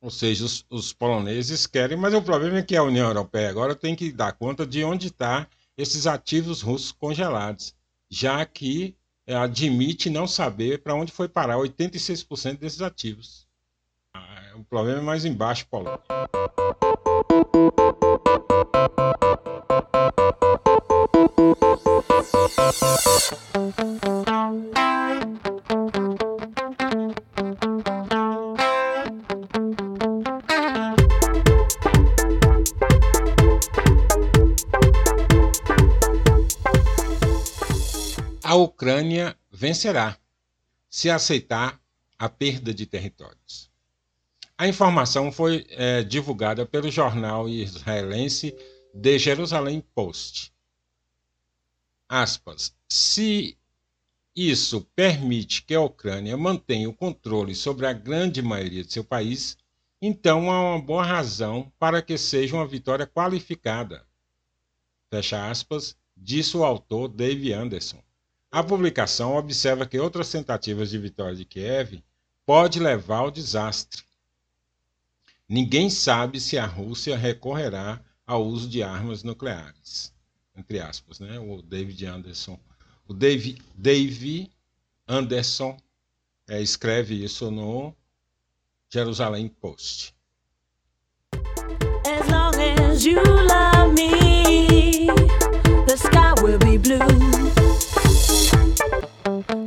Ou 0.00 0.10
seja, 0.10 0.44
os, 0.44 0.64
os, 0.70 0.92
poloneses 0.92 1.66
querem, 1.66 1.96
mas 1.96 2.14
o 2.14 2.22
problema 2.22 2.58
é 2.58 2.62
que 2.62 2.76
a 2.76 2.82
União 2.82 3.08
Europeia 3.08 3.50
agora 3.50 3.74
tem 3.74 3.94
que 3.94 4.12
dar 4.12 4.32
conta 4.32 4.64
de 4.64 4.84
onde 4.84 5.08
estão 5.08 5.42
tá 5.42 5.48
esses 5.76 6.06
ativos 6.06 6.62
russos 6.62 6.92
congelados, 6.92 7.74
já 8.10 8.44
que 8.44 8.96
é, 9.26 9.34
admite 9.34 10.08
não 10.08 10.26
saber 10.26 10.82
para 10.82 10.94
onde 10.94 11.12
foi 11.12 11.28
parar 11.28 11.56
86% 11.56 12.58
desses 12.58 12.80
ativos. 12.80 13.46
Ah, 14.14 14.52
o 14.56 14.64
problema 14.64 15.00
é 15.00 15.02
mais 15.02 15.24
embaixo, 15.24 15.66
Polônia. 38.56 38.64
Ucrânia 38.64 39.36
vencerá 39.50 40.18
se 40.88 41.10
aceitar 41.10 41.80
a 42.18 42.28
perda 42.28 42.72
de 42.72 42.86
territórios. 42.86 43.70
A 44.56 44.66
informação 44.66 45.30
foi 45.30 45.66
é, 45.68 46.02
divulgada 46.02 46.64
pelo 46.64 46.90
jornal 46.90 47.48
israelense 47.48 48.56
The 49.00 49.18
Jerusalem 49.18 49.82
Post. 49.94 50.54
Aspas. 52.08 52.74
Se 52.88 53.58
isso 54.34 54.88
permite 54.94 55.62
que 55.62 55.74
a 55.74 55.80
Ucrânia 55.82 56.36
mantenha 56.36 56.88
o 56.88 56.94
controle 56.94 57.54
sobre 57.54 57.86
a 57.86 57.92
grande 57.92 58.40
maioria 58.40 58.84
de 58.84 58.92
seu 58.92 59.04
país, 59.04 59.58
então 60.00 60.50
há 60.50 60.74
uma 60.74 60.80
boa 60.80 61.04
razão 61.04 61.70
para 61.78 62.00
que 62.00 62.16
seja 62.16 62.54
uma 62.54 62.66
vitória 62.66 63.06
qualificada. 63.06 64.06
Fecha 65.10 65.50
aspas, 65.50 65.96
disse 66.16 66.56
o 66.56 66.64
autor 66.64 67.08
Dave 67.08 67.52
Anderson. 67.52 68.02
A 68.50 68.62
publicação 68.62 69.36
observa 69.36 69.86
que 69.86 69.98
outras 69.98 70.30
tentativas 70.30 70.90
de 70.90 70.98
vitória 70.98 71.36
de 71.36 71.44
Kiev 71.44 72.02
pode 72.44 72.78
levar 72.78 73.18
ao 73.18 73.30
desastre. 73.30 74.02
Ninguém 75.48 75.90
sabe 75.90 76.40
se 76.40 76.56
a 76.56 76.66
Rússia 76.66 77.16
recorrerá 77.16 78.00
ao 78.26 78.44
uso 78.44 78.68
de 78.68 78.82
armas 78.82 79.22
nucleares. 79.22 80.12
Entre 80.56 80.80
aspas, 80.80 81.20
né? 81.20 81.38
O 81.38 81.60
David 81.62 82.04
Anderson. 82.06 82.58
O 83.06 83.14
Dave, 83.14 83.58
Dave 83.74 84.50
Anderson 85.06 85.76
é, 86.48 86.60
escreve 86.60 87.22
isso 87.22 87.50
no 87.50 87.94
Jerusalém 88.88 89.48
Post. 89.48 90.14
As 92.04 92.28
long 92.28 92.52
as 92.54 93.04
you 93.04 93.22
love 93.22 93.92
me, 93.92 95.06
the 95.86 95.96
sky 95.96 96.32
will 96.42 96.58
be 96.58 96.78
blue. 96.78 97.35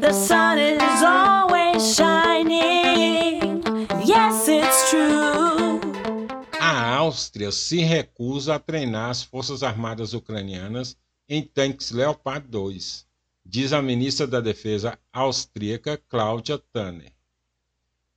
The 0.09 0.15
sun 0.15 0.57
is 0.57 1.03
always 1.03 1.95
shining. 1.95 3.61
Yes, 4.03 4.47
it's 4.47 4.89
true. 4.89 5.79
A 6.59 6.95
Áustria 6.95 7.51
se 7.51 7.81
recusa 7.81 8.55
a 8.55 8.59
treinar 8.59 9.11
as 9.11 9.21
forças 9.21 9.61
armadas 9.61 10.15
ucranianas 10.15 10.97
em 11.29 11.43
tanques 11.43 11.91
Leopard 11.91 12.47
2, 12.47 13.05
diz 13.45 13.71
a 13.71 13.83
ministra 13.83 14.25
da 14.25 14.41
Defesa 14.41 14.97
austríaca 15.13 16.01
Claudia 16.09 16.57
Tanner. 16.57 17.13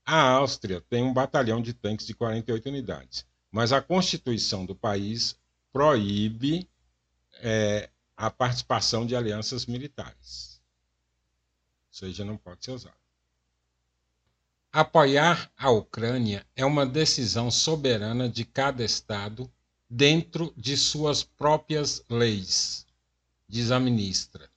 A 0.06 0.18
Áustria 0.18 0.80
tem 0.88 1.02
um 1.02 1.12
batalhão 1.12 1.60
de 1.60 1.74
tanques 1.74 2.06
de 2.06 2.14
48 2.14 2.70
unidades, 2.70 3.26
mas 3.50 3.70
a 3.70 3.82
Constituição 3.82 4.64
do 4.64 4.74
país 4.74 5.36
proíbe 5.70 6.66
é, 7.42 7.90
a 8.16 8.30
participação 8.30 9.04
de 9.04 9.14
alianças 9.14 9.66
militares 9.66 10.51
seja, 11.92 12.24
não 12.24 12.36
pode 12.36 12.64
ser 12.64 12.72
usado. 12.72 12.96
Apoiar 14.72 15.52
a 15.56 15.70
Ucrânia 15.70 16.46
é 16.56 16.64
uma 16.64 16.86
decisão 16.86 17.50
soberana 17.50 18.26
de 18.26 18.44
cada 18.44 18.82
Estado 18.82 19.52
dentro 19.88 20.52
de 20.56 20.76
suas 20.78 21.22
próprias 21.22 22.02
leis, 22.08 22.86
diz 23.46 23.70
a 23.70 23.78
ministra. 23.78 24.50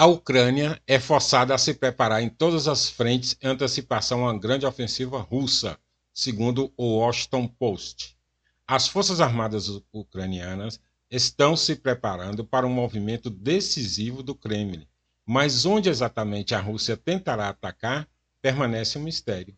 A 0.00 0.06
Ucrânia 0.06 0.80
é 0.86 1.00
forçada 1.00 1.52
a 1.52 1.58
se 1.58 1.74
preparar 1.74 2.22
em 2.22 2.28
todas 2.28 2.68
as 2.68 2.88
frentes 2.88 3.36
em 3.42 3.48
antecipação 3.48 4.20
a 4.20 4.30
uma 4.30 4.38
grande 4.38 4.64
ofensiva 4.64 5.18
russa, 5.20 5.76
segundo 6.14 6.72
o 6.76 6.98
Washington 6.98 7.48
Post. 7.48 8.16
As 8.64 8.86
Forças 8.86 9.20
Armadas 9.20 9.66
ucranianas 9.92 10.80
estão 11.10 11.56
se 11.56 11.74
preparando 11.74 12.44
para 12.44 12.64
um 12.64 12.72
movimento 12.72 13.28
decisivo 13.28 14.22
do 14.22 14.36
Kremlin, 14.36 14.86
mas 15.26 15.66
onde 15.66 15.88
exatamente 15.88 16.54
a 16.54 16.60
Rússia 16.60 16.96
tentará 16.96 17.48
atacar 17.48 18.08
permanece 18.40 18.98
um 18.98 19.02
mistério, 19.02 19.56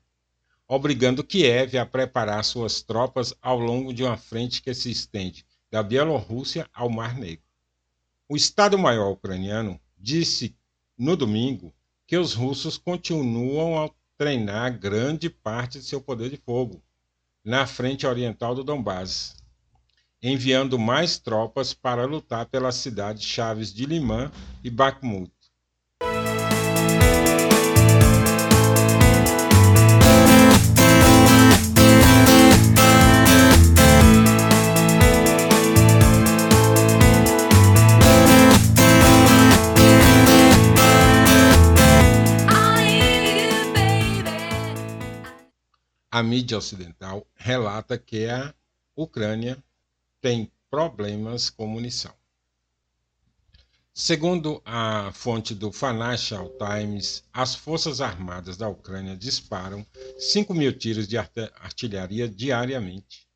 obrigando 0.67 1.23
Kiev 1.23 1.77
a 1.77 1.85
preparar 1.85 2.43
suas 2.45 2.81
tropas 2.81 3.35
ao 3.43 3.59
longo 3.59 3.93
de 3.93 4.03
uma 4.03 4.17
frente 4.17 4.63
que 4.63 4.73
se 4.73 4.91
estende 4.91 5.45
da 5.71 5.83
Bielorrússia 5.83 6.67
ao 6.73 6.89
Mar 6.89 7.15
Negro. 7.15 7.45
O 8.27 8.37
Estado-Maior 8.37 9.13
ucraniano 9.13 9.79
disse 10.01 10.57
no 10.97 11.17
domingo 11.17 11.75
que 12.07 12.17
os 12.17 12.35
russos 12.35 12.79
continuam 12.79 13.85
a 13.85 13.91
treinar 14.17 14.79
grande 14.79 15.29
parte 15.31 15.79
de 15.79 15.85
seu 15.85 16.01
poder 16.01 16.31
de 16.31 16.37
fogo 16.37 16.83
na 17.45 17.67
frente 17.67 18.07
oriental 18.07 18.55
do 18.55 18.65
Donbass, 18.65 19.37
enviando 20.23 20.79
mais 20.79 21.19
tropas 21.19 21.73
para 21.73 22.05
lutar 22.05 22.47
pelas 22.47 22.75
cidades 22.77 23.23
chaves 23.23 23.73
de 23.73 23.87
Limã 23.87 24.31
e 24.63 24.71
Bakhmut. 24.71 25.33
A 46.11 46.23
mídia 46.23 46.59
ocidental 46.59 47.27
relata 47.35 47.97
que 47.97 48.27
a 48.27 48.53
Ucrânia 48.97 49.63
tem 50.21 50.51
problemas 50.69 51.49
com 51.49 51.67
munição. 51.67 52.13
Segundo 53.93 54.63
a 54.65 55.13
fonte 55.13 55.55
do 55.55 55.71
Financial 55.71 56.51
Times, 56.59 57.23
as 57.33 57.55
Forças 57.55 58.01
Armadas 58.01 58.57
da 58.57 58.69
Ucrânia 58.69 59.17
disparam 59.17 59.87
5 60.19 60.55
mil 60.55 60.73
tiros 60.73 61.07
de 61.07 61.17
artilharia 61.17 62.29
diariamente, 62.29 63.29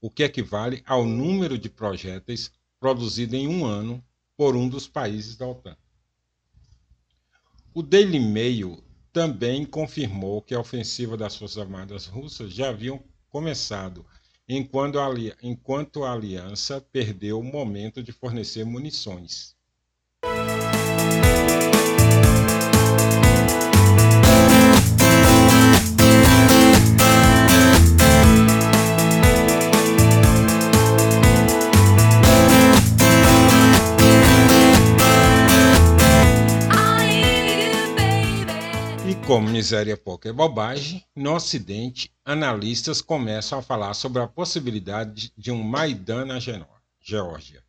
o 0.00 0.10
que 0.10 0.22
equivale 0.22 0.82
ao 0.86 1.04
número 1.04 1.58
de 1.58 1.68
projéteis 1.68 2.50
produzidos 2.80 3.34
em 3.34 3.46
um 3.46 3.66
ano 3.66 4.02
por 4.36 4.56
um 4.56 4.68
dos 4.68 4.88
países 4.88 5.36
da 5.36 5.46
OTAN. 5.46 5.76
O 7.74 7.82
Daily 7.82 8.20
Mail 8.20 8.82
também 9.18 9.66
confirmou 9.66 10.40
que 10.40 10.54
a 10.54 10.60
ofensiva 10.60 11.16
das 11.16 11.34
Forças 11.34 11.58
Armadas 11.58 12.06
russas 12.06 12.52
já 12.52 12.68
havia 12.68 13.02
começado, 13.28 14.06
enquanto 14.48 16.04
a, 16.04 16.12
aliança 16.12 16.80
perdeu 16.80 17.40
o 17.40 17.42
momento 17.42 18.00
de 18.00 18.12
fornecer 18.12 18.64
munições. 18.64 19.56
Como 39.28 39.46
miséria 39.46 39.94
pouca 39.94 40.30
é 40.30 40.32
bobagem, 40.32 41.04
no 41.14 41.34
Ocidente, 41.34 42.10
analistas 42.24 43.02
começam 43.02 43.58
a 43.58 43.62
falar 43.62 43.92
sobre 43.92 44.22
a 44.22 44.26
possibilidade 44.26 45.34
de 45.36 45.50
um 45.50 45.62
Maidan 45.62 46.24
na 46.24 46.38
Geórgia. 46.98 47.62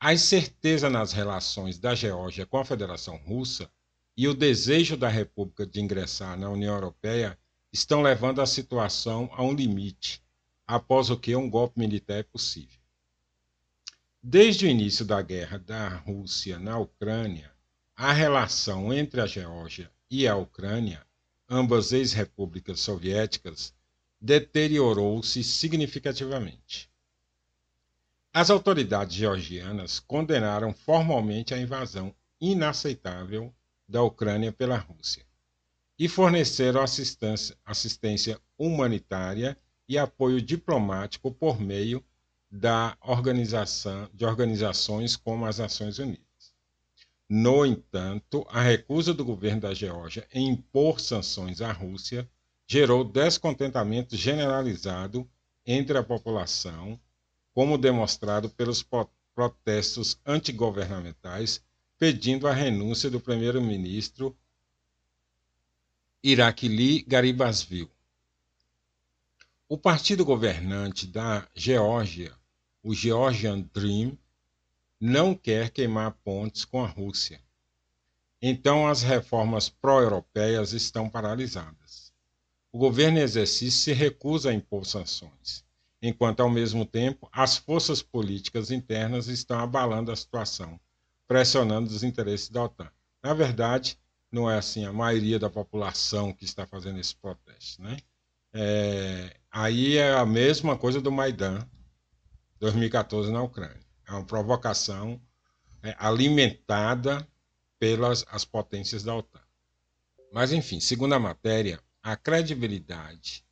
A 0.00 0.14
incerteza 0.14 0.88
nas 0.88 1.12
relações 1.12 1.78
da 1.78 1.94
Geórgia 1.94 2.46
com 2.46 2.56
a 2.56 2.64
Federação 2.64 3.18
Russa 3.18 3.70
e 4.16 4.26
o 4.26 4.32
desejo 4.32 4.96
da 4.96 5.10
República 5.10 5.66
de 5.66 5.78
ingressar 5.78 6.38
na 6.38 6.48
União 6.48 6.72
Europeia 6.72 7.38
estão 7.70 8.00
levando 8.00 8.40
a 8.40 8.46
situação 8.46 9.28
a 9.34 9.42
um 9.42 9.52
limite, 9.52 10.22
após 10.66 11.10
o 11.10 11.18
que 11.18 11.36
um 11.36 11.50
golpe 11.50 11.78
militar 11.78 12.16
é 12.16 12.22
possível. 12.22 12.80
Desde 14.22 14.64
o 14.64 14.70
início 14.70 15.04
da 15.04 15.20
guerra 15.20 15.58
da 15.58 15.88
Rússia 15.98 16.58
na 16.58 16.78
Ucrânia, 16.78 17.52
a 17.94 18.10
relação 18.10 18.90
entre 18.90 19.20
a 19.20 19.26
Geórgia 19.26 19.90
e 20.10 20.26
a 20.26 20.34
Ucrânia, 20.34 21.06
ambas 21.48 21.92
ex-repúblicas 21.92 22.80
soviéticas, 22.80 23.72
deteriorou-se 24.20 25.42
significativamente. 25.44 26.90
As 28.32 28.50
autoridades 28.50 29.14
georgianas 29.14 29.98
condenaram 30.00 30.72
formalmente 30.72 31.54
a 31.54 31.58
invasão 31.58 32.14
inaceitável 32.40 33.54
da 33.88 34.02
Ucrânia 34.02 34.52
pela 34.52 34.76
Rússia 34.76 35.24
e 35.98 36.08
forneceram 36.08 36.80
assistência, 36.80 37.56
assistência 37.64 38.40
humanitária 38.56 39.58
e 39.88 39.98
apoio 39.98 40.40
diplomático 40.40 41.30
por 41.30 41.60
meio 41.60 42.04
da 42.50 42.96
organização, 43.00 44.08
de 44.14 44.24
organizações 44.24 45.16
como 45.16 45.44
as 45.44 45.58
Nações 45.58 45.98
Unidas. 45.98 46.29
No 47.32 47.64
entanto, 47.64 48.44
a 48.50 48.60
recusa 48.60 49.14
do 49.14 49.24
governo 49.24 49.60
da 49.60 49.72
Geórgia 49.72 50.26
em 50.34 50.48
impor 50.48 50.98
sanções 50.98 51.60
à 51.60 51.70
Rússia 51.70 52.28
gerou 52.66 53.04
descontentamento 53.04 54.16
generalizado 54.16 55.30
entre 55.64 55.96
a 55.96 56.02
população, 56.02 56.98
como 57.54 57.78
demonstrado 57.78 58.50
pelos 58.50 58.84
protestos 59.32 60.18
antigovernamentais 60.26 61.62
pedindo 61.96 62.48
a 62.48 62.52
renúncia 62.52 63.08
do 63.08 63.20
primeiro-ministro 63.20 64.36
Irakli 66.20 67.02
Garibasvili. 67.02 67.92
O 69.68 69.78
partido 69.78 70.24
governante 70.24 71.06
da 71.06 71.46
Geórgia, 71.54 72.34
o 72.82 72.92
Georgian 72.92 73.60
Dream, 73.72 74.18
não 75.00 75.34
quer 75.34 75.70
queimar 75.70 76.12
pontes 76.22 76.64
com 76.64 76.84
a 76.84 76.86
Rússia. 76.86 77.40
Então 78.42 78.86
as 78.86 79.02
reformas 79.02 79.68
pró-europeias 79.68 80.72
estão 80.72 81.08
paralisadas. 81.08 82.12
O 82.70 82.78
governo 82.78 83.18
em 83.18 83.22
exercício 83.22 83.80
se 83.80 83.92
recusa 83.92 84.50
a 84.50 84.54
impor 84.54 84.84
sanções, 84.84 85.64
enquanto 86.02 86.40
ao 86.40 86.50
mesmo 86.50 86.84
tempo 86.84 87.28
as 87.32 87.56
forças 87.56 88.02
políticas 88.02 88.70
internas 88.70 89.26
estão 89.26 89.58
abalando 89.58 90.12
a 90.12 90.16
situação, 90.16 90.78
pressionando 91.26 91.88
os 91.88 92.02
interesses 92.02 92.50
da 92.50 92.64
OTAN. 92.64 92.90
Na 93.22 93.34
verdade, 93.34 93.98
não 94.30 94.50
é 94.50 94.58
assim 94.58 94.84
a 94.84 94.92
maioria 94.92 95.38
da 95.38 95.50
população 95.50 96.32
que 96.32 96.44
está 96.44 96.66
fazendo 96.66 97.00
esse 97.00 97.16
protesto, 97.16 97.82
né? 97.82 97.96
É, 98.52 99.36
aí 99.50 99.96
é 99.96 100.12
a 100.12 100.26
mesma 100.26 100.76
coisa 100.76 101.00
do 101.00 101.10
Maidan 101.10 101.58
2014 102.58 103.32
na 103.32 103.42
Ucrânia. 103.42 103.89
É 104.10 104.12
uma 104.12 104.24
provocação 104.24 105.20
é, 105.84 105.94
alimentada 105.96 107.26
pelas 107.78 108.24
as 108.28 108.44
potências 108.44 109.04
da 109.04 109.14
OTAN. 109.14 109.40
Mas, 110.32 110.52
enfim, 110.52 110.80
segundo 110.80 111.14
a 111.14 111.18
matéria, 111.18 111.80
a 112.02 112.16
credibilidade 112.16 113.44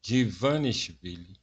de 0.00 0.16
Ivanishvili 0.16 1.38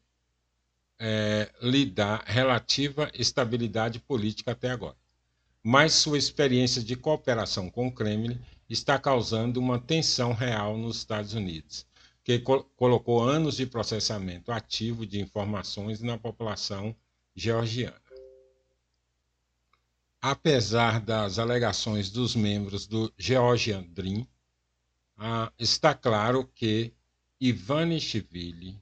é, 0.99 1.51
lhe 1.61 1.85
dá 1.85 2.23
relativa 2.25 3.11
estabilidade 3.13 3.99
política 3.99 4.53
até 4.53 4.71
agora. 4.71 4.97
Mas 5.61 5.93
sua 5.93 6.17
experiência 6.17 6.81
de 6.81 6.95
cooperação 6.95 7.69
com 7.69 7.87
o 7.87 7.91
Kremlin 7.91 8.39
está 8.67 8.97
causando 8.97 9.59
uma 9.59 9.79
tensão 9.79 10.33
real 10.33 10.77
nos 10.77 10.97
Estados 10.97 11.35
Unidos, 11.35 11.85
que 12.23 12.39
col 12.39 12.63
colocou 12.75 13.21
anos 13.21 13.55
de 13.57 13.67
processamento 13.67 14.51
ativo 14.51 15.05
de 15.05 15.21
informações 15.21 16.01
na 16.01 16.17
população 16.17 16.95
georgiana. 17.35 18.06
Apesar 20.29 20.99
das 20.99 21.39
alegações 21.39 22.09
dos 22.09 22.35
membros 22.35 22.85
do 22.85 23.09
Georgian 23.17 23.83
Dream, 23.83 24.27
ah, 25.15 25.49
está 25.57 25.93
claro 25.93 26.45
que 26.53 26.93
Ivanishvili 27.39 28.77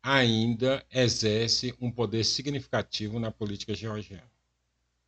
ainda 0.00 0.86
exerce 0.92 1.74
um 1.80 1.90
poder 1.90 2.22
significativo 2.22 3.18
na 3.18 3.32
política 3.32 3.74
georgiana. 3.74 4.30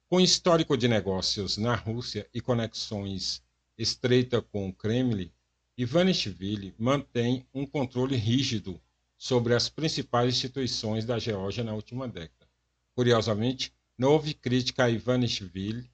Com 0.08 0.20
histórico 0.20 0.76
de 0.76 0.88
negócios 0.88 1.58
na 1.58 1.76
Rússia 1.76 2.28
e 2.34 2.40
conexões 2.40 3.40
estreita 3.78 4.42
com 4.42 4.68
o 4.68 4.74
Kremlin, 4.74 5.30
Ivanishvili 5.78 6.74
mantém 6.76 7.46
um 7.54 7.64
controle 7.64 8.16
rígido 8.16 8.82
sobre 9.16 9.54
as 9.54 9.68
principais 9.68 10.34
instituições 10.34 11.04
da 11.04 11.20
Geórgia 11.20 11.62
na 11.62 11.72
última 11.72 12.08
década. 12.08 12.48
Curiosamente, 12.96 13.72
não 13.96 14.12
houve 14.12 14.34
crítica 14.34 14.84
a 14.84 14.90
Ivanishvili 14.90 15.88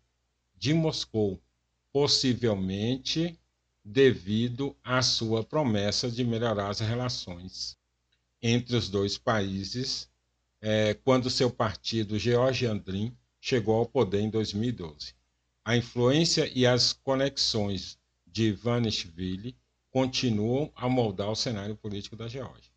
de 0.57 0.73
Moscou, 0.73 1.41
possivelmente 1.93 3.39
devido 3.85 4.77
à 4.83 5.03
sua 5.03 5.45
promessa 5.45 6.11
de 6.11 6.25
melhorar 6.25 6.71
as 6.71 6.81
relações 6.81 7.77
entre 8.43 8.77
os 8.77 8.89
dois 8.89 9.19
países 9.19 10.09
é, 10.61 10.95
quando 10.95 11.31
seu 11.31 11.51
partido 11.51 12.19
Georgian 12.19 12.77
Dream 12.77 13.17
chegou 13.41 13.77
ao 13.77 13.87
poder 13.87 14.21
em 14.21 14.31
2012. 14.31 15.15
A 15.65 15.77
influência 15.77 16.51
e 16.55 16.67
as 16.67 16.93
conexões 16.93 17.99
de 18.27 18.45
Ivanishvili 18.45 19.57
continuam 19.91 20.71
a 20.75 20.89
moldar 20.89 21.31
o 21.31 21.37
cenário 21.37 21.77
político 21.77 22.17
da 22.17 22.29
Geórgia 22.29 22.70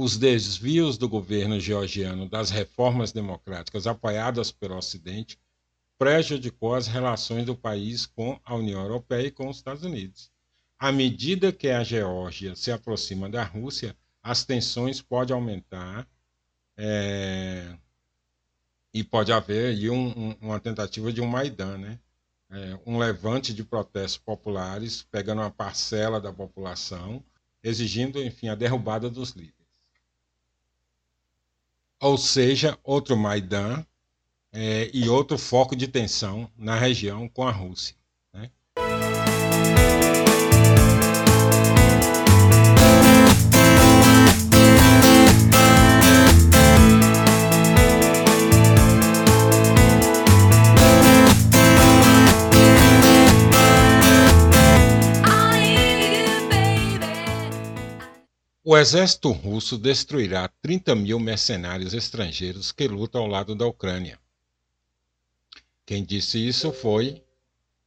os 0.00 0.16
desvios 0.16 0.96
do 0.96 1.08
governo 1.08 1.58
georgiano 1.58 2.28
das 2.28 2.50
reformas 2.50 3.10
democráticas 3.10 3.84
apoiadas 3.84 4.52
pelo 4.52 4.76
Ocidente 4.76 5.36
prejudicou 5.98 6.76
as 6.76 6.86
relações 6.86 7.44
do 7.44 7.56
país 7.56 8.06
com 8.06 8.38
a 8.44 8.54
União 8.54 8.80
Europeia 8.80 9.26
e 9.26 9.32
com 9.32 9.48
os 9.48 9.56
Estados 9.56 9.82
Unidos. 9.82 10.30
À 10.78 10.92
medida 10.92 11.50
que 11.50 11.68
a 11.68 11.82
Geórgia 11.82 12.54
se 12.54 12.70
aproxima 12.70 13.28
da 13.28 13.42
Rússia, 13.42 13.96
as 14.22 14.44
tensões 14.44 15.02
podem 15.02 15.34
aumentar 15.34 16.06
é, 16.76 17.76
e 18.94 19.02
pode 19.02 19.32
haver 19.32 19.74
aí 19.74 19.90
um, 19.90 20.10
um, 20.16 20.36
uma 20.40 20.60
tentativa 20.60 21.12
de 21.12 21.20
um 21.20 21.26
Maidan, 21.26 21.76
né? 21.76 21.98
É, 22.50 22.78
um 22.86 22.98
levante 22.98 23.52
de 23.52 23.64
protestos 23.64 24.16
populares, 24.16 25.02
pegando 25.10 25.40
uma 25.40 25.50
parcela 25.50 26.20
da 26.20 26.32
população, 26.32 27.20
exigindo, 27.64 28.22
enfim, 28.22 28.46
a 28.46 28.54
derrubada 28.54 29.10
dos 29.10 29.32
líderes 29.32 29.57
ou 32.00 32.16
seja, 32.16 32.78
outro 32.82 33.16
Maidan 33.16 33.84
é, 34.52 34.90
e 34.94 35.08
outro 35.08 35.38
foco 35.38 35.76
de 35.76 35.88
tensão 35.88 36.50
na 36.56 36.74
região 36.74 37.28
com 37.28 37.46
a 37.46 37.50
Rússia. 37.50 37.96
O 58.70 58.76
exército 58.76 59.30
russo 59.30 59.78
destruirá 59.78 60.46
30 60.60 60.94
mil 60.94 61.18
mercenários 61.18 61.94
estrangeiros 61.94 62.70
que 62.70 62.86
lutam 62.86 63.22
ao 63.22 63.26
lado 63.26 63.54
da 63.54 63.66
Ucrânia. 63.66 64.20
Quem 65.86 66.04
disse 66.04 66.46
isso 66.46 66.70
foi 66.70 67.24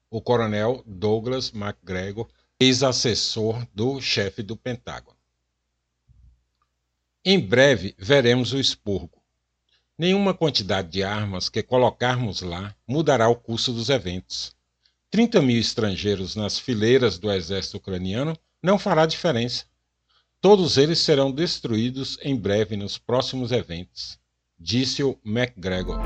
o 0.10 0.20
coronel 0.20 0.82
Douglas 0.84 1.52
MacGregor, 1.52 2.28
ex-assessor 2.60 3.63
do 3.72 4.02
chefe 4.02 4.41
do 4.41 4.58
Pentágono. 4.58 5.15
Em 7.24 7.39
breve 7.39 7.94
veremos 7.96 8.52
o 8.52 8.60
expurgo. 8.60 9.22
Nenhuma 9.96 10.34
quantidade 10.34 10.89
de 10.89 11.04
armas 11.04 11.48
que 11.48 11.62
colocarmos 11.62 12.41
lá 12.41 12.76
mudará 12.88 13.30
o 13.30 13.36
curso 13.36 13.72
dos 13.72 13.91
eventos. 13.91 14.56
30 15.12 15.44
mil 15.44 15.60
estrangeiros 15.60 16.36
nas 16.36 16.58
fileiras 16.58 17.20
do 17.20 17.32
exército 17.32 17.78
ucraniano 17.78 18.36
não 18.63 18.80
fará 18.80 19.06
diferença. 19.06 19.70
Todos 20.41 20.75
eles 20.77 20.97
serão 20.97 21.32
destruídos 21.32 22.17
em 22.23 22.36
breve 22.36 22.75
nos 22.75 22.97
próximos 22.97 23.51
eventos, 23.51 24.17
disse 24.60 25.04
o 25.04 25.15
MacGregor. 25.23 25.99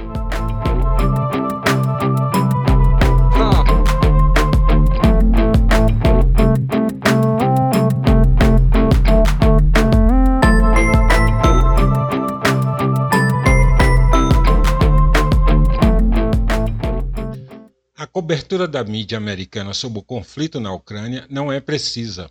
A 17.95 18.05
cobertura 18.05 18.67
da 18.67 18.83
mídia 18.83 19.17
americana 19.17 19.73
sobre 19.73 19.99
o 19.99 20.03
conflito 20.03 20.59
na 20.59 20.73
Ucrânia 20.73 21.25
não 21.29 21.49
é 21.49 21.61
precisa, 21.61 22.29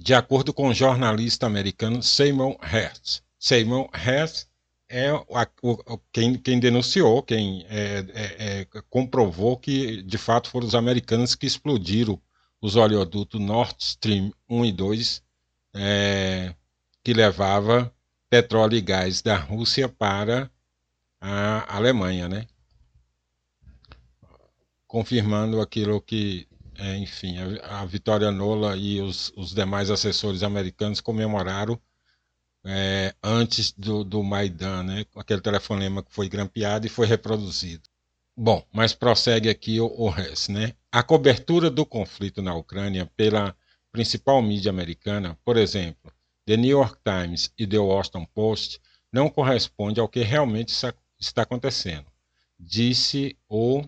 de 0.00 0.14
acordo 0.14 0.54
com 0.54 0.68
o 0.68 0.74
jornalista 0.74 1.46
americano 1.46 2.02
Simon 2.02 2.56
Hertz. 2.62 3.22
Simon 3.38 3.86
Hertz 3.92 4.48
é 4.88 5.10
a, 5.10 5.46
o, 5.62 5.98
quem, 6.10 6.38
quem, 6.38 6.58
denunciou, 6.58 7.22
quem 7.22 7.66
é, 7.68 8.04
é, 8.14 8.60
é, 8.62 8.66
comprovou 8.88 9.58
que 9.58 10.02
de 10.02 10.16
fato 10.16 10.48
foram 10.48 10.66
os 10.66 10.74
americanos 10.74 11.34
que 11.34 11.46
explodiram 11.46 12.18
os 12.62 12.76
oleodutos 12.76 13.38
Nord 13.38 13.76
Stream 13.78 14.32
1 14.48 14.64
e 14.64 14.72
2, 14.72 15.22
é, 15.74 16.54
que 17.04 17.12
levava 17.12 17.94
petróleo 18.30 18.76
e 18.76 18.80
gás 18.80 19.20
da 19.20 19.36
Rússia 19.36 19.86
para 19.86 20.50
a 21.20 21.76
Alemanha, 21.76 22.26
né? 22.26 22.46
confirmando 24.86 25.60
aquilo 25.60 26.00
que, 26.00 26.48
é, 26.80 26.96
enfim, 26.96 27.36
a, 27.62 27.80
a, 27.80 27.84
Vitória 27.84 28.30
Nola 28.30 28.74
e 28.74 29.00
os, 29.02 29.30
os, 29.36 29.54
demais 29.54 29.90
assessores 29.90 30.42
americanos 30.42 30.98
comemoraram 31.00 31.78
é, 32.64 33.14
antes 33.22 33.70
do, 33.72 34.02
do 34.02 34.22
Maidan, 34.22 34.82
né, 34.84 35.04
aquele 35.14 35.42
telefonema 35.42 36.02
que 36.02 36.12
foi 36.12 36.26
grampeado 36.26 36.86
e 36.86 36.90
foi 36.90 37.06
reproduzido. 37.06 37.82
Bom, 38.34 38.66
mas 38.72 38.94
prossegue 38.94 39.50
aqui 39.50 39.78
o, 39.78 39.86
o 39.86 40.08
resto, 40.08 40.52
né? 40.52 40.72
A 40.90 41.02
cobertura 41.02 41.70
do 41.70 41.84
conflito 41.84 42.40
na 42.40 42.54
Ucrânia 42.54 43.10
pela 43.14 43.54
principal 43.92 44.40
mídia 44.40 44.70
americana, 44.70 45.38
por 45.44 45.58
exemplo, 45.58 46.10
The 46.46 46.56
New 46.56 46.70
York 46.70 46.98
Times 47.04 47.52
e 47.58 47.66
The 47.66 47.78
Washington 47.78 48.24
Post, 48.34 48.80
não 49.12 49.28
corresponde 49.28 50.00
ao 50.00 50.08
que 50.08 50.20
realmente 50.20 50.72
está 51.18 51.42
acontecendo, 51.42 52.06
disse 52.58 53.36
o 53.48 53.84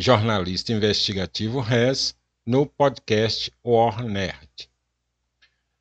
jornalista 0.00 0.72
investigativo 0.72 1.60
Hess 1.60 2.16
no 2.46 2.64
podcast 2.64 3.52
War 3.62 4.02
Nerd. 4.02 4.70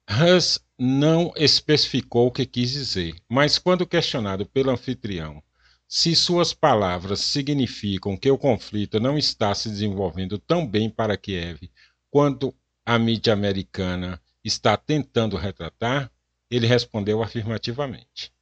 Hess 0.09 0.59
não 0.77 1.31
especificou 1.37 2.27
o 2.27 2.31
que 2.31 2.45
quis 2.45 2.71
dizer, 2.71 3.15
mas 3.29 3.57
quando 3.57 3.87
questionado 3.87 4.45
pelo 4.45 4.71
anfitrião 4.71 5.41
se 5.87 6.13
suas 6.15 6.53
palavras 6.53 7.21
significam 7.21 8.17
que 8.17 8.29
o 8.29 8.37
conflito 8.37 8.99
não 8.99 9.17
está 9.17 9.55
se 9.55 9.69
desenvolvendo 9.69 10.37
tão 10.37 10.67
bem 10.67 10.89
para 10.89 11.17
Kiev 11.17 11.71
quanto 12.11 12.53
a 12.85 12.99
mídia 12.99 13.31
americana 13.31 14.21
está 14.43 14.75
tentando 14.75 15.37
retratar, 15.37 16.11
ele 16.51 16.67
respondeu 16.67 17.23
afirmativamente. 17.23 18.33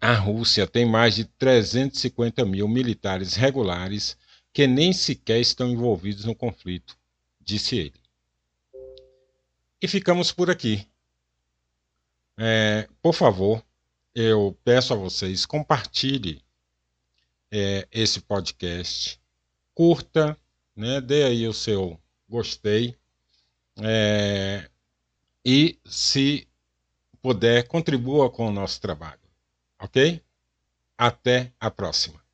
A 0.00 0.14
Rússia 0.14 0.66
tem 0.66 0.86
mais 0.86 1.16
de 1.16 1.24
350 1.24 2.44
mil 2.44 2.68
militares 2.68 3.34
regulares 3.34 4.16
que 4.58 4.66
nem 4.66 4.92
sequer 4.92 5.38
estão 5.40 5.70
envolvidos 5.70 6.24
no 6.24 6.34
conflito, 6.34 6.98
disse 7.40 7.78
ele. 7.78 7.94
E 9.80 9.86
ficamos 9.86 10.32
por 10.32 10.50
aqui. 10.50 10.84
É, 12.36 12.88
por 13.00 13.14
favor, 13.14 13.64
eu 14.12 14.58
peço 14.64 14.92
a 14.92 14.96
vocês, 14.96 15.46
compartilhe 15.46 16.42
é, 17.52 17.86
esse 17.92 18.20
podcast, 18.20 19.20
curta, 19.72 20.36
né, 20.74 21.00
dê 21.00 21.22
aí 21.22 21.46
o 21.46 21.54
seu 21.54 21.96
gostei 22.28 22.96
é, 23.80 24.68
e, 25.44 25.78
se 25.84 26.48
puder, 27.22 27.68
contribua 27.68 28.28
com 28.28 28.48
o 28.48 28.52
nosso 28.52 28.80
trabalho. 28.80 29.20
Ok? 29.78 30.20
Até 30.96 31.52
a 31.60 31.70
próxima. 31.70 32.27